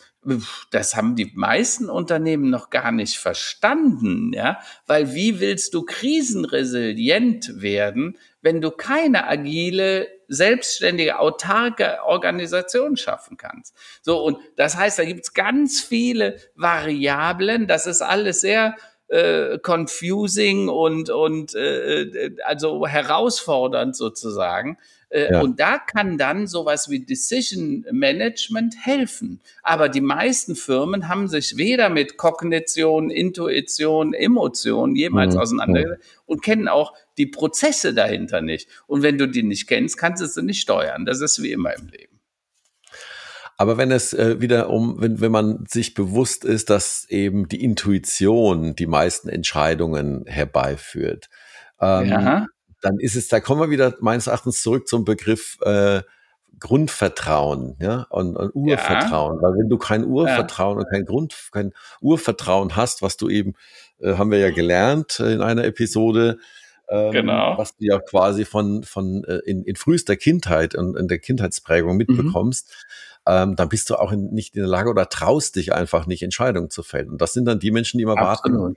[0.72, 7.62] das haben die meisten Unternehmen noch gar nicht verstanden, ja, weil wie willst du krisenresilient
[7.62, 13.76] werden, wenn du keine agile, selbstständige, autarke Organisation schaffen kannst?
[14.02, 18.76] So, und das heißt, da gibt's ganz viele Variablen, das ist alles sehr
[19.08, 24.78] äh, confusing und, und äh, äh also herausfordernd sozusagen.
[25.14, 25.42] Äh, ja.
[25.42, 29.42] Und da kann dann sowas wie Decision Management helfen.
[29.62, 35.42] Aber die meisten Firmen haben sich weder mit Kognition, Intuition, Emotion jemals mhm.
[35.42, 38.68] auseinandergesetzt und kennen auch die Prozesse dahinter nicht.
[38.88, 41.06] Und wenn du die nicht kennst, kannst du sie nicht steuern.
[41.06, 42.20] Das ist wie immer im Leben.
[43.58, 47.64] Aber wenn es äh, wieder um, wenn, wenn man sich bewusst ist, dass eben die
[47.64, 51.30] Intuition die meisten Entscheidungen herbeiführt,
[51.80, 52.48] ähm, ja
[52.84, 56.02] dann ist es, da kommen wir wieder meines Erachtens zurück zum Begriff äh,
[56.60, 59.38] Grundvertrauen, ja, und, und Urvertrauen.
[59.38, 59.42] Ja.
[59.42, 60.84] Weil wenn du kein Urvertrauen ja.
[60.84, 63.54] und kein Grund, kein Urvertrauen hast, was du eben,
[64.00, 66.38] äh, haben wir ja gelernt in einer Episode,
[66.94, 67.58] ähm, genau.
[67.58, 71.98] was du ja quasi von, von äh, in, in frühester Kindheit und in der Kindheitsprägung
[71.98, 72.70] mitbekommst.
[72.70, 76.08] Mhm ähm, dann bist du auch in, nicht in der Lage oder traust dich einfach
[76.08, 77.10] nicht, Entscheidungen zu fällen.
[77.10, 78.60] Und das sind dann die Menschen, die immer Absolut.
[78.60, 78.76] warten,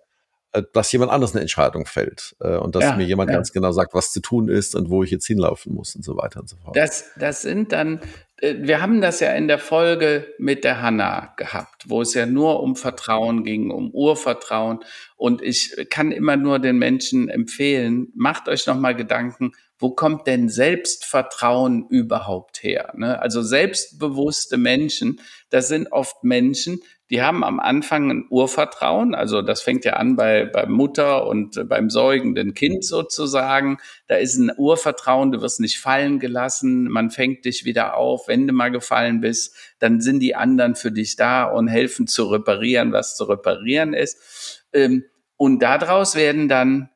[0.72, 3.36] dass jemand anders eine Entscheidung fällt äh, und dass ja, mir jemand ja.
[3.36, 6.16] ganz genau sagt, was zu tun ist und wo ich jetzt hinlaufen muss und so
[6.16, 6.76] weiter und so fort.
[6.76, 8.00] Das, das sind dann,
[8.38, 12.26] äh, wir haben das ja in der Folge mit der Hanna gehabt, wo es ja
[12.26, 14.80] nur um Vertrauen ging, um Urvertrauen.
[15.16, 20.48] Und ich kann immer nur den Menschen empfehlen, macht euch nochmal Gedanken, wo kommt denn
[20.48, 22.94] Selbstvertrauen überhaupt her?
[22.96, 23.20] Ne?
[23.20, 25.20] Also selbstbewusste Menschen,
[25.50, 26.80] das sind oft Menschen,
[27.10, 29.14] die haben am Anfang ein Urvertrauen.
[29.14, 33.78] Also das fängt ja an bei, bei Mutter und beim säugenden Kind sozusagen.
[34.08, 38.26] Da ist ein Urvertrauen, du wirst nicht fallen gelassen, man fängt dich wieder auf.
[38.26, 42.24] Wenn du mal gefallen bist, dann sind die anderen für dich da und helfen zu
[42.24, 44.64] reparieren, was zu reparieren ist.
[44.72, 45.04] Ähm,
[45.36, 46.90] und daraus werden dann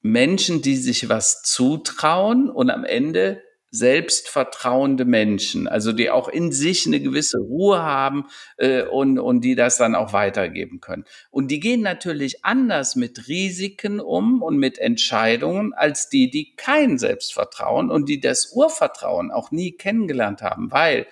[0.00, 6.86] Menschen, die sich was zutrauen und am Ende selbstvertrauende Menschen, also die auch in sich
[6.86, 11.04] eine gewisse Ruhe haben äh, und, und die das dann auch weitergeben können.
[11.30, 16.98] Und die gehen natürlich anders mit Risiken um und mit Entscheidungen als die, die kein
[16.98, 21.06] Selbstvertrauen und die das Urvertrauen auch nie kennengelernt haben, weil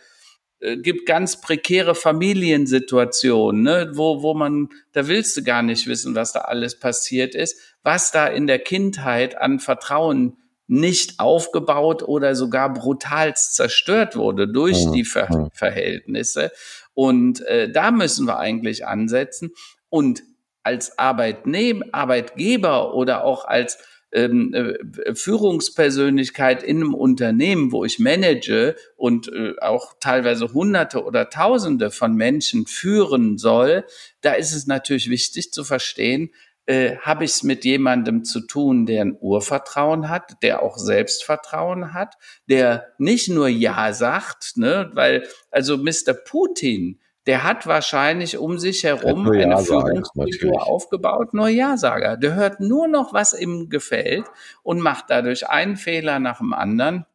[0.59, 6.17] äh, gibt ganz prekäre Familiensituationen, ne, wo, wo man, da willst du gar nicht wissen,
[6.17, 10.37] was da alles passiert ist, was da in der Kindheit an Vertrauen
[10.69, 14.93] nicht aufgebaut oder sogar brutalst zerstört wurde durch mhm.
[14.93, 15.49] die Ver mhm.
[15.53, 16.53] Verhältnisse.
[16.95, 19.51] Und äh, da müssen wir eigentlich ansetzen.
[19.89, 20.23] Und
[20.63, 23.79] als Arbeitnehmer, Arbeitgeber oder auch als
[24.13, 31.31] ähm, äh, Führungspersönlichkeit in einem Unternehmen, wo ich manage und äh, auch teilweise Hunderte oder
[31.31, 33.85] Tausende von Menschen führen soll,
[34.21, 36.31] da ist es natürlich wichtig zu verstehen,
[36.69, 41.95] äh, habe ich es mit jemandem zu tun, der ein Urvertrauen hat, der auch Selbstvertrauen
[41.95, 42.17] hat,
[42.47, 46.13] der nicht nur Ja sagt, ne, weil also Mr.
[46.13, 52.19] Putin, der hat wahrscheinlich um sich herum eine ja Führungskultur aufgebaut, nur Ja-Sager.
[52.19, 54.27] Der hört nur noch, was ihm gefällt
[54.63, 57.07] und macht dadurch einen Fehler nach dem anderen.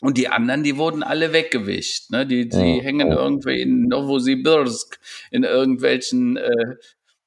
[0.00, 2.10] Und die anderen, die wurden alle weggewischt.
[2.10, 2.26] Ne?
[2.26, 3.16] Die, die ja, hängen ja.
[3.16, 4.98] irgendwie in Novosibirsk
[5.30, 6.76] in irgendwelchen äh,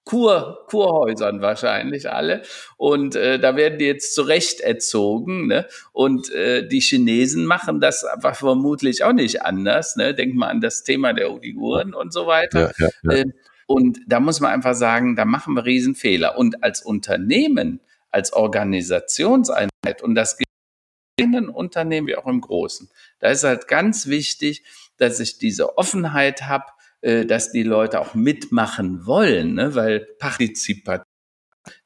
[0.04, 2.41] Kur, Kurhäusern wahrscheinlich alle.
[2.78, 5.47] Und äh, da werden die jetzt zurecht erzogen.
[5.47, 5.68] Ne?
[5.91, 9.95] Und äh, die Chinesen machen das aber vermutlich auch nicht anders.
[9.95, 10.16] Ne?
[10.16, 12.74] Denk mal an das Thema der Uiguren und so weiter.
[12.80, 13.12] Ja, ja, ja.
[13.20, 13.26] Äh,
[13.68, 16.38] und da muss man einfach sagen, da machen wir Riesenfehler.
[16.38, 17.80] Und als Unternehmen,
[18.10, 20.49] als Organisationseinheit, und das gilt
[21.18, 22.89] in Unternehmen wie auch im Großen,
[23.20, 24.64] da ist halt ganz wichtig,
[24.97, 26.66] dass ich diese Offenheit habe,
[27.02, 29.74] dass die Leute auch mitmachen wollen, ne?
[29.74, 31.06] weil Partizipation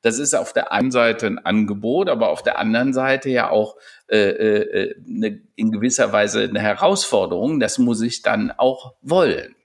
[0.02, 3.76] das ist auf der einen Seite ein Angebot, aber auf der anderen Seite ja auch
[4.08, 7.60] äh, äh, eine, in gewisser Weise eine Herausforderung.
[7.60, 9.56] Das muss ich dann auch wollen.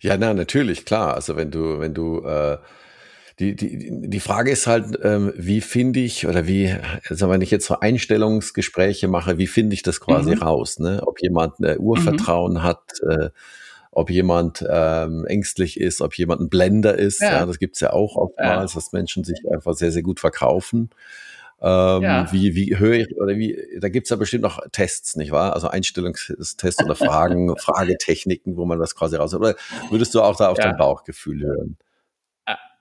[0.00, 1.14] Ja, na, natürlich, klar.
[1.14, 2.58] Also wenn du, wenn du äh,
[3.40, 6.74] die, die, die Frage ist halt, ähm, wie finde ich oder wie,
[7.08, 10.42] also wenn ich jetzt so Einstellungsgespräche mache, wie finde ich das quasi mhm.
[10.42, 10.78] raus?
[10.78, 11.02] Ne?
[11.04, 12.62] Ob jemand äh, Urvertrauen mhm.
[12.62, 13.30] hat, äh,
[13.90, 17.20] ob jemand ähm, ängstlich ist, ob jemand ein Blender ist.
[17.20, 18.80] Ja, ja das gibt's ja auch oftmals, ja.
[18.80, 20.90] dass Menschen sich einfach sehr, sehr gut verkaufen.
[21.60, 22.32] Ähm, ja.
[22.32, 25.54] Wie, wie höre ich, oder wie, da gibt's ja bestimmt noch Tests, nicht wahr?
[25.54, 29.34] Also Einstellungstests oder Fragen, Fragetechniken, wo man das quasi raus.
[29.34, 29.54] Oder
[29.90, 31.76] würdest du auch da auf dein Bauchgefühl hören?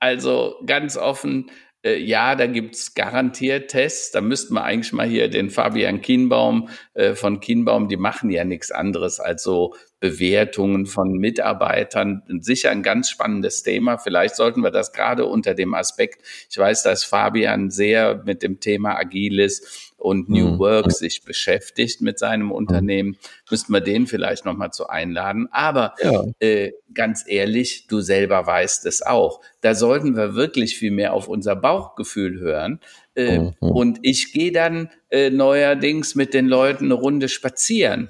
[0.03, 1.49] Also ganz offen,
[1.81, 4.11] äh, ja, da gibt's garantiert Tests.
[4.11, 8.43] Da müssten wir eigentlich mal hier den Fabian Kienbaum äh, von Kienbaum, die machen ja
[8.43, 12.23] nichts anderes als so Bewertungen von Mitarbeitern.
[12.41, 13.97] Sicher ein ganz spannendes Thema.
[13.97, 18.59] Vielleicht sollten wir das gerade unter dem Aspekt, ich weiß, dass Fabian sehr mit dem
[18.59, 20.59] Thema Agiles und New mhm.
[20.59, 23.17] Work sich beschäftigt mit seinem Unternehmen,
[23.49, 25.47] müssten wir den vielleicht nochmal zu einladen.
[25.51, 26.25] Aber ja.
[26.39, 29.39] äh, ganz ehrlich, du selber weißt es auch.
[29.61, 32.81] Da sollten wir wirklich viel mehr auf unser Bauchgefühl hören.
[33.15, 33.53] Äh, mhm.
[33.59, 38.09] Und ich gehe dann äh, neuerdings mit den Leuten eine Runde spazieren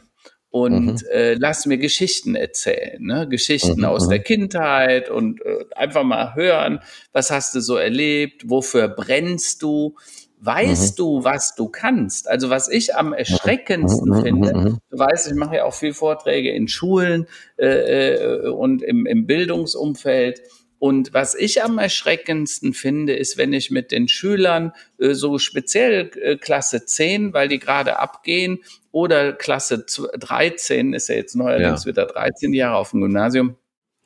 [0.54, 1.08] und mhm.
[1.12, 3.28] äh, lass mir Geschichten erzählen, ne?
[3.28, 3.86] Geschichten mhm.
[3.86, 4.24] aus der mhm.
[4.24, 6.80] Kindheit und äh, einfach mal hören,
[7.12, 9.96] was hast du so erlebt, wofür brennst du,
[10.44, 11.04] weißt mhm.
[11.04, 12.28] du, was du kannst?
[12.28, 14.22] Also was ich am erschreckendsten mhm.
[14.22, 14.78] finde, mhm.
[14.90, 17.28] du weißt, ich mache ja auch viel Vorträge in Schulen
[17.58, 20.42] äh, äh, und im, im Bildungsumfeld.
[20.80, 26.12] Und was ich am erschreckendsten finde, ist, wenn ich mit den Schülern äh, so speziell
[26.22, 28.60] äh, Klasse 10, weil die gerade abgehen,
[28.92, 31.90] oder Klasse 13, ist ja jetzt neuerdings ja.
[31.90, 33.56] wieder 13 Jahre auf dem Gymnasium.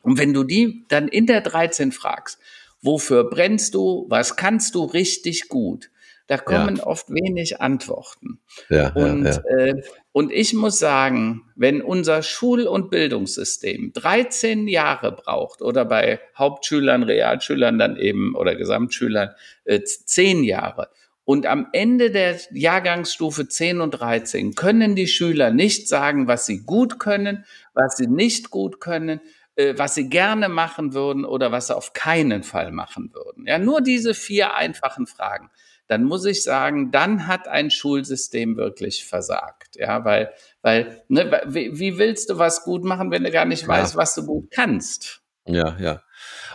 [0.03, 2.39] Und wenn du die dann in der 13 fragst,
[2.81, 5.89] wofür brennst du, was kannst du richtig gut?
[6.27, 6.85] Da kommen ja.
[6.85, 8.39] oft wenig Antworten.
[8.69, 15.13] Ja, und, ja, äh, und ich muss sagen, wenn unser Schul- und Bildungssystem 13 Jahre
[15.13, 19.29] braucht oder bei Hauptschülern, Realschülern dann eben oder Gesamtschülern
[19.63, 20.89] äh, 10 Jahre
[21.27, 26.63] und am Ende der Jahrgangsstufe 10 und 13 können die Schüler nicht sagen, was sie
[26.63, 29.19] gut können, was sie nicht gut können,
[29.55, 33.45] äh, was sie gerne machen würden oder was sie auf keinen Fall machen würden.
[33.45, 35.49] Ja, nur diese vier einfachen Fragen
[35.87, 39.75] dann muss ich sagen, dann hat ein Schulsystem wirklich versagt.
[39.75, 40.31] Ja, weil,
[40.61, 43.67] weil, ne, wie, wie willst du was gut machen, wenn du gar nicht ja.
[43.69, 45.21] weißt, was du gut kannst?
[45.45, 46.01] Ja, ja.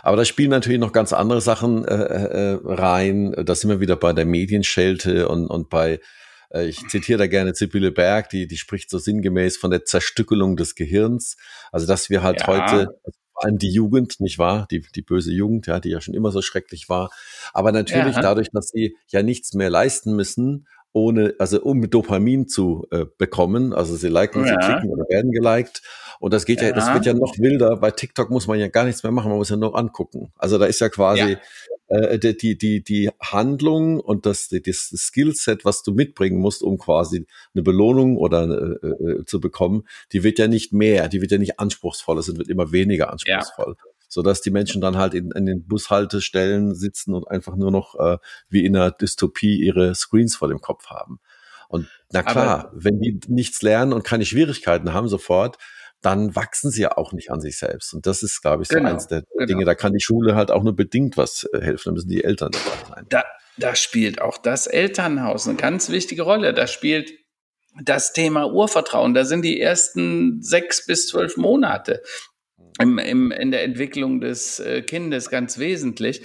[0.03, 3.33] Aber da spielen natürlich noch ganz andere Sachen äh, äh, rein.
[3.45, 5.99] Da sind wir wieder bei der Medienschelte und, und bei,
[6.51, 10.57] äh, ich zitiere da gerne Sibylle Berg, die, die spricht so sinngemäß von der Zerstückelung
[10.57, 11.37] des Gehirns.
[11.71, 12.47] Also, dass wir halt ja.
[12.47, 12.99] heute,
[13.43, 14.67] allem die Jugend, nicht wahr?
[14.71, 17.11] Die, die böse Jugend, ja, die ja schon immer so schrecklich war.
[17.53, 18.21] Aber natürlich ja.
[18.21, 23.73] dadurch, dass sie ja nichts mehr leisten müssen, ohne, also um Dopamin zu äh, bekommen.
[23.73, 24.61] Also sie liken, ja.
[24.61, 25.81] sie klicken oder werden geliked.
[26.19, 26.69] Und das geht ja.
[26.69, 26.73] ja.
[26.73, 27.77] das wird ja noch wilder.
[27.77, 30.31] Bei TikTok muss man ja gar nichts mehr machen, man muss ja nur angucken.
[30.37, 31.37] Also da ist ja quasi ja.
[31.93, 37.27] Äh, die, die, die Handlung und das, das Skillset, was du mitbringen musst, um quasi
[37.53, 41.37] eine Belohnung oder äh, äh, zu bekommen, die wird ja nicht mehr, die wird ja
[41.37, 43.75] nicht anspruchsvoller, es wird immer weniger anspruchsvoll.
[43.77, 43.91] Ja.
[44.07, 48.17] Sodass die Menschen dann halt in, in den Bushaltestellen sitzen und einfach nur noch äh,
[48.49, 51.19] wie in einer Dystopie ihre Screens vor dem Kopf haben.
[51.67, 55.57] Und na klar, Aber, wenn die nichts lernen und keine Schwierigkeiten haben sofort,
[56.03, 57.93] dann wachsen sie ja auch nicht an sich selbst.
[57.93, 59.45] Und das ist, glaube ich, so genau, eins der genau.
[59.45, 59.65] Dinge.
[59.65, 61.83] Da kann die Schule halt auch nur bedingt was äh, helfen.
[61.85, 63.05] Da müssen die Eltern dabei sein.
[63.09, 63.23] Da,
[63.57, 66.53] da spielt auch das Elternhaus eine ganz wichtige Rolle.
[66.53, 67.11] Da spielt
[67.81, 69.13] das Thema Urvertrauen.
[69.13, 72.01] Da sind die ersten sechs bis zwölf Monate
[72.79, 76.23] im, im, in der Entwicklung des äh, Kindes ganz wesentlich.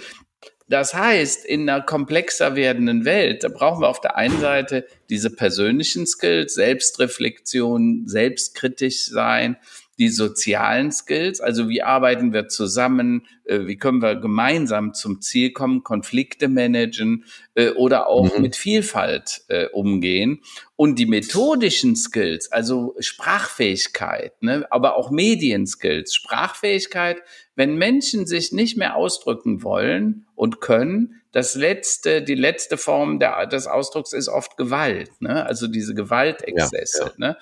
[0.69, 5.31] Das heißt, in einer komplexer werdenden Welt, da brauchen wir auf der einen Seite diese
[5.31, 9.57] persönlichen Skills, Selbstreflexion, selbstkritisch sein,
[9.99, 15.51] die sozialen Skills, also wie arbeiten wir zusammen, äh, wie können wir gemeinsam zum Ziel
[15.51, 18.41] kommen, Konflikte managen äh, oder auch mhm.
[18.41, 20.39] mit Vielfalt äh, umgehen.
[20.77, 27.21] Und die methodischen Skills, also Sprachfähigkeit, ne, aber auch Medienskills, Sprachfähigkeit,
[27.55, 33.45] wenn Menschen sich nicht mehr ausdrücken wollen und können, das letzte, die letzte Form der,
[33.45, 35.45] des Ausdrucks ist oft Gewalt, ne?
[35.45, 37.01] also diese Gewaltexzesse.
[37.01, 37.13] Ja, ja.
[37.17, 37.37] Ne?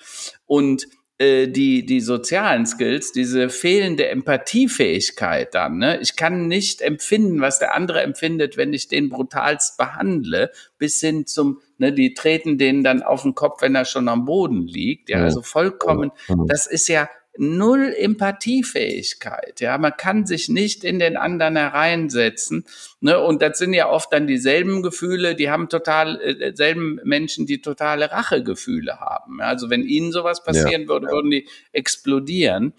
[0.46, 0.86] Und
[1.18, 5.78] äh, die, die sozialen Skills, diese fehlende Empathiefähigkeit dann.
[5.78, 5.98] Ne?
[6.00, 11.26] Ich kann nicht empfinden, was der andere empfindet, wenn ich den brutalst behandle, bis hin
[11.26, 15.10] zum, ne, die treten den dann auf den Kopf, wenn er schon am Boden liegt.
[15.10, 16.12] Ja, also vollkommen,
[16.46, 17.08] das ist ja
[17.38, 19.60] null Empathiefähigkeit.
[19.60, 22.66] Ja, man kann sich nicht in den anderen hereinsetzen.
[23.00, 23.18] Ne?
[23.18, 27.62] Und das sind ja oft dann dieselben Gefühle, die haben total, äh, selben Menschen, die
[27.62, 29.38] totale Rachegefühle haben.
[29.38, 29.46] Ja?
[29.46, 32.74] Also wenn ihnen sowas passieren ja, würde, würden die explodieren.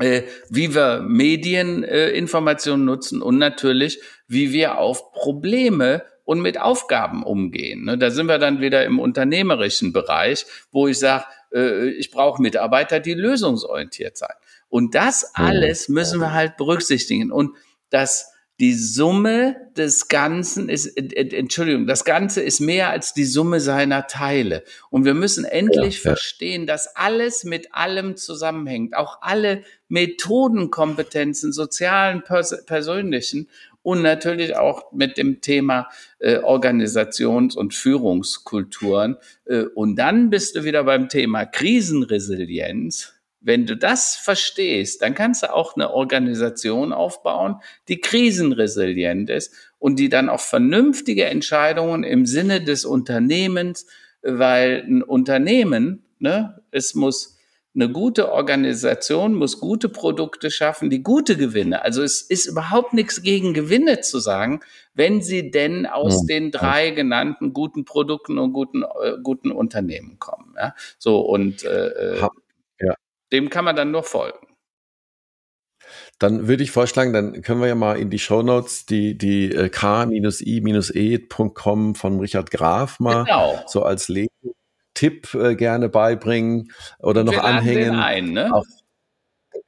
[0.00, 7.22] Äh, wie wir Medieninformationen äh, nutzen und natürlich, wie wir auf Probleme und mit Aufgaben
[7.22, 7.84] umgehen.
[7.84, 7.96] Ne?
[7.96, 13.00] Da sind wir dann wieder im unternehmerischen Bereich, wo ich sage, äh, ich brauche Mitarbeiter,
[13.00, 14.34] die lösungsorientiert sein.
[14.68, 17.30] Und das alles müssen wir halt berücksichtigen.
[17.30, 17.56] Und
[17.90, 24.06] das, die Summe des Ganzen ist, Entschuldigung, das Ganze ist mehr als die Summe seiner
[24.06, 24.64] Teile.
[24.90, 26.16] Und wir müssen endlich ja, ja.
[26.16, 28.96] verstehen, dass alles mit allem zusammenhängt.
[28.96, 33.48] Auch alle Methodenkompetenzen, sozialen, pers persönlichen
[33.84, 39.16] und natürlich auch mit dem Thema äh, Organisations- und Führungskulturen.
[39.44, 43.12] Äh, und dann bist du wieder beim Thema Krisenresilienz.
[43.40, 47.56] Wenn du das verstehst, dann kannst du auch eine Organisation aufbauen,
[47.88, 53.86] die krisenresilient ist und die dann auch vernünftige Entscheidungen im Sinne des Unternehmens,
[54.22, 57.33] weil ein Unternehmen, ne, es muss
[57.74, 61.82] eine gute Organisation muss gute Produkte schaffen, die gute Gewinne.
[61.82, 64.60] Also es ist überhaupt nichts gegen Gewinne zu sagen,
[64.94, 66.36] wenn sie denn aus ja.
[66.36, 70.54] den drei genannten guten Produkten und guten, äh, guten Unternehmen kommen.
[70.56, 70.76] Ja?
[70.98, 72.28] So und äh, äh
[72.80, 72.94] ja.
[73.32, 74.46] dem kann man dann nur folgen.
[76.18, 79.52] Dann würde ich vorschlagen, dann können wir ja mal in die Show Notes die, die
[79.52, 80.14] äh, k-i-e.com
[81.96, 83.60] von Richard Graf mal genau.
[83.66, 84.30] so als Leben
[84.94, 87.96] Tipp äh, gerne beibringen oder noch anhängen.
[87.96, 88.54] Ein, ne?
[88.54, 88.64] Auch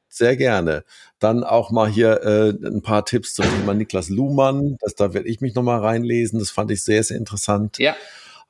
[0.08, 0.84] sehr gerne.
[1.18, 4.76] Dann auch mal hier äh, ein paar Tipps zum Thema Niklas Luhmann.
[4.80, 6.38] Das, da werde ich mich nochmal reinlesen.
[6.38, 7.78] Das fand ich sehr, sehr interessant.
[7.78, 7.94] Ja.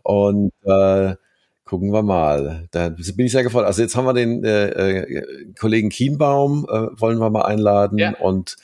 [0.02, 1.16] Und äh,
[1.64, 2.68] gucken wir mal.
[2.70, 3.64] Da bin ich sehr gefreut.
[3.64, 8.16] Also jetzt haben wir den äh, äh, Kollegen Kienbaum, äh, wollen wir mal einladen ja.
[8.16, 8.56] und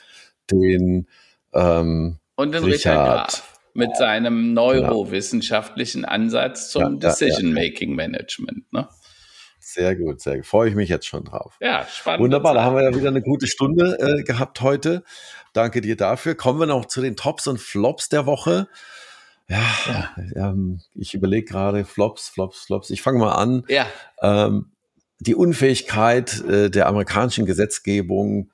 [0.49, 1.07] den
[1.53, 3.43] ähm, Und den Richard, Richard
[3.73, 4.73] mit seinem genau.
[4.73, 8.71] neurowissenschaftlichen Ansatz zum ja, Decision-Making Management.
[8.71, 8.87] Ne?
[9.59, 10.45] Sehr gut, sehr gut.
[10.45, 11.57] Freue ich mich jetzt schon drauf.
[11.61, 12.21] Ja, spannend.
[12.21, 15.03] Wunderbar, da haben wir ja wieder eine gute Stunde äh, gehabt heute.
[15.53, 16.35] Danke dir dafür.
[16.35, 18.67] Kommen wir noch zu den Tops und Flops der Woche.
[19.47, 20.49] Ja, ja.
[20.49, 22.89] Ähm, ich überlege gerade Flops, Flops, Flops.
[22.89, 23.63] Ich fange mal an.
[23.67, 23.87] Ja.
[24.21, 24.71] Ähm,
[25.19, 28.51] die Unfähigkeit äh, der amerikanischen Gesetzgebung,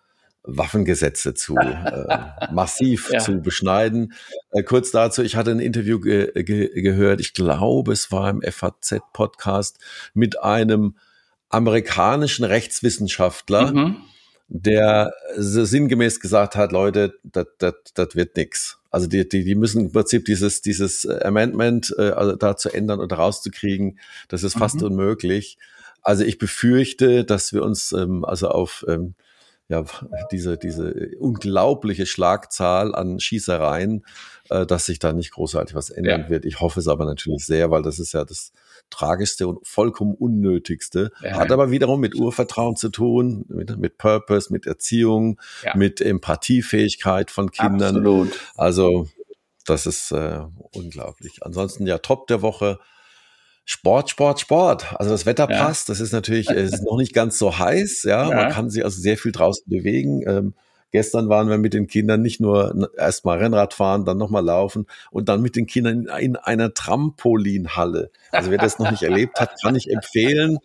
[0.57, 2.17] Waffengesetze zu äh,
[2.51, 3.19] massiv ja.
[3.19, 4.13] zu beschneiden.
[4.51, 8.41] Äh, kurz dazu, ich hatte ein Interview ge ge gehört, ich glaube, es war im
[8.41, 9.79] FAZ-Podcast
[10.13, 10.95] mit einem
[11.49, 13.97] amerikanischen Rechtswissenschaftler, mhm.
[14.47, 18.79] der sinngemäß gesagt hat, Leute, das wird nix.
[18.91, 22.99] Also die, die, die müssen im Prinzip dieses, dieses Amendment äh, also da zu ändern
[22.99, 24.87] oder rauszukriegen, das ist fast mhm.
[24.87, 25.57] unmöglich.
[26.01, 29.15] Also ich befürchte, dass wir uns ähm, also auf ähm,
[29.69, 29.85] ja,
[30.31, 34.03] diese, diese unglaubliche Schlagzahl an Schießereien,
[34.49, 36.29] äh, dass sich da nicht großartig was ändern ja.
[36.29, 36.45] wird.
[36.45, 38.51] Ich hoffe es aber natürlich sehr, weil das ist ja das
[38.89, 41.11] Tragischste und vollkommen Unnötigste.
[41.21, 41.37] Ja.
[41.37, 45.75] Hat aber wiederum mit Urvertrauen zu tun, mit, mit Purpose, mit Erziehung, ja.
[45.75, 47.97] mit Empathiefähigkeit von Kindern.
[47.97, 48.39] Absolut.
[48.55, 49.07] Also
[49.65, 50.41] das ist äh,
[50.73, 51.43] unglaublich.
[51.43, 52.79] Ansonsten ja Top der Woche
[53.71, 54.95] Sport, Sport, Sport.
[54.95, 55.63] Also das Wetter ja.
[55.63, 55.89] passt.
[55.89, 58.01] Das ist natürlich, es ist noch nicht ganz so heiß.
[58.01, 58.35] Ja, ja.
[58.35, 60.23] man kann sich also sehr viel draußen bewegen.
[60.27, 60.53] Ähm,
[60.91, 65.29] gestern waren wir mit den Kindern nicht nur erstmal Rennrad fahren, dann nochmal laufen und
[65.29, 68.09] dann mit den Kindern in einer Trampolinhalle.
[68.31, 70.57] Also wer das noch nicht erlebt hat, kann ich empfehlen.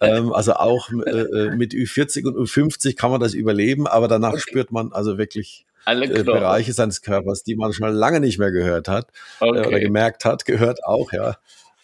[0.00, 4.32] Ähm, also auch äh, äh mit Ü40 und Ü50 kann man das überleben, aber danach
[4.32, 4.42] okay.
[4.48, 8.88] spürt man also wirklich äh, Bereiche seines Körpers, die man schon lange nicht mehr gehört
[8.88, 9.60] hat okay.
[9.60, 11.36] äh, oder gemerkt hat, gehört auch, ja.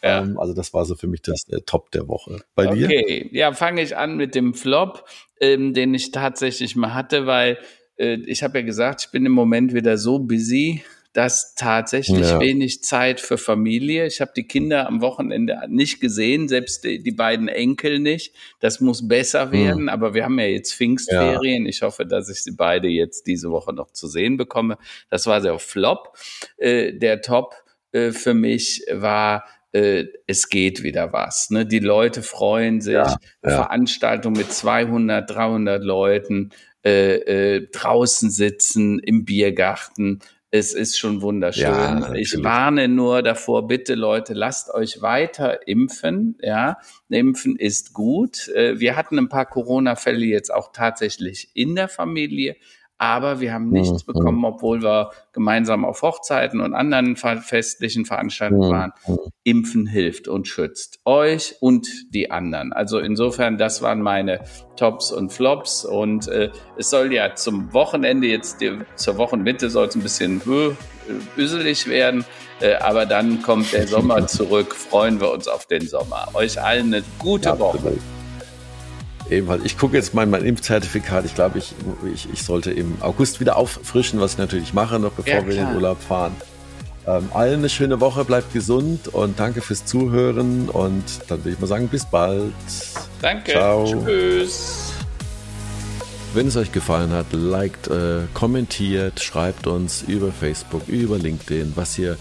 [0.05, 0.23] Ja.
[0.23, 2.43] Ähm, also das war so für mich das der Top der Woche.
[2.55, 2.77] Bei okay.
[2.77, 2.87] dir?
[2.87, 5.09] Okay, ja, fange ich an mit dem Flop,
[5.41, 7.59] ähm, den ich tatsächlich mal hatte, weil
[7.97, 10.85] äh, ich habe ja gesagt, ich bin im Moment wieder so busy,
[11.15, 12.41] dass tatsächlich ja.
[12.41, 14.07] wenig Zeit für Familie.
[14.07, 18.35] Ich habe die Kinder am Wochenende nicht gesehen, selbst die, die beiden Enkel nicht.
[18.61, 19.53] Das muss besser hm.
[19.53, 19.89] werden, mhm.
[19.89, 21.65] aber wir haben ja jetzt Pfingstferien.
[21.65, 21.71] Ja.
[21.71, 24.77] Ich hoffe, dass ich sie beide jetzt diese Woche noch zu sehen bekomme.
[25.09, 26.15] Das war sehr flop.
[26.59, 27.55] Äh, der Top
[27.93, 29.45] äh, für mich war
[29.75, 31.51] äh, es geht wieder was.
[31.51, 31.66] Ne?
[31.66, 32.95] Die Leute freuen sich.
[32.95, 33.51] Ja, ja.
[33.51, 36.51] Veranstaltung mit 200, 300 Leuten,
[36.85, 40.20] äh, äh, draußen sitzen im Biergarten.
[40.53, 41.64] Es ist schon wunderschön.
[41.64, 46.39] Ja, ich warne nur davor, bitte Leute, lasst euch weiter impfen.
[46.41, 48.47] Ja, impfen ist gut.
[48.51, 52.55] Äh, wir hatten ein paar Corona-Fälle jetzt auch tatsächlich in der Familie
[52.99, 54.13] aber wir haben nichts mhm.
[54.13, 58.73] bekommen, obwohl wir gemeinsam auf Hochzeiten und anderen festlichen Veranstaltungen mhm.
[58.73, 58.93] waren.
[59.43, 62.73] Impfen hilft und schützt euch und die anderen.
[62.73, 64.41] Also insofern, das waren meine
[64.77, 69.87] Tops und Flops und äh, es soll ja zum Wochenende jetzt, die, zur Wochenmitte soll
[69.87, 70.41] es ein bisschen
[71.37, 72.25] büselig werden,
[72.61, 76.29] äh, aber dann kommt der Sommer zurück, freuen wir uns auf den Sommer.
[76.35, 77.99] Euch allen eine gute ja, Woche.
[79.37, 79.64] Ebenfalls.
[79.64, 81.24] Ich gucke jetzt mal mein Impfzertifikat.
[81.24, 81.74] Ich glaube, ich,
[82.12, 85.55] ich, ich sollte im August wieder auffrischen, was ich natürlich mache, noch bevor ja, wir
[85.55, 86.35] in den Urlaub fahren.
[87.07, 91.61] Ähm, allen eine schöne Woche, bleibt gesund und danke fürs Zuhören und dann würde ich
[91.61, 92.53] mal sagen, bis bald.
[93.20, 93.53] Danke.
[93.53, 93.85] Ciao.
[93.85, 94.93] Tschüss.
[96.32, 101.97] Wenn es euch gefallen hat, liked, äh, kommentiert, schreibt uns über Facebook, über LinkedIn, was
[101.99, 102.16] ihr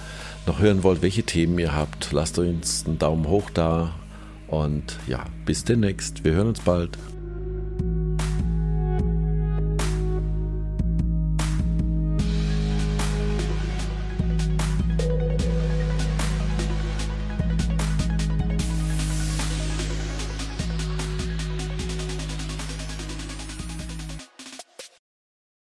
[0.46, 2.12] noch hören wollt, welche Themen ihr habt.
[2.12, 3.96] Lasst uns einen Daumen hoch da
[4.54, 6.24] und ja, bis demnächst.
[6.24, 6.98] Wir hören uns bald.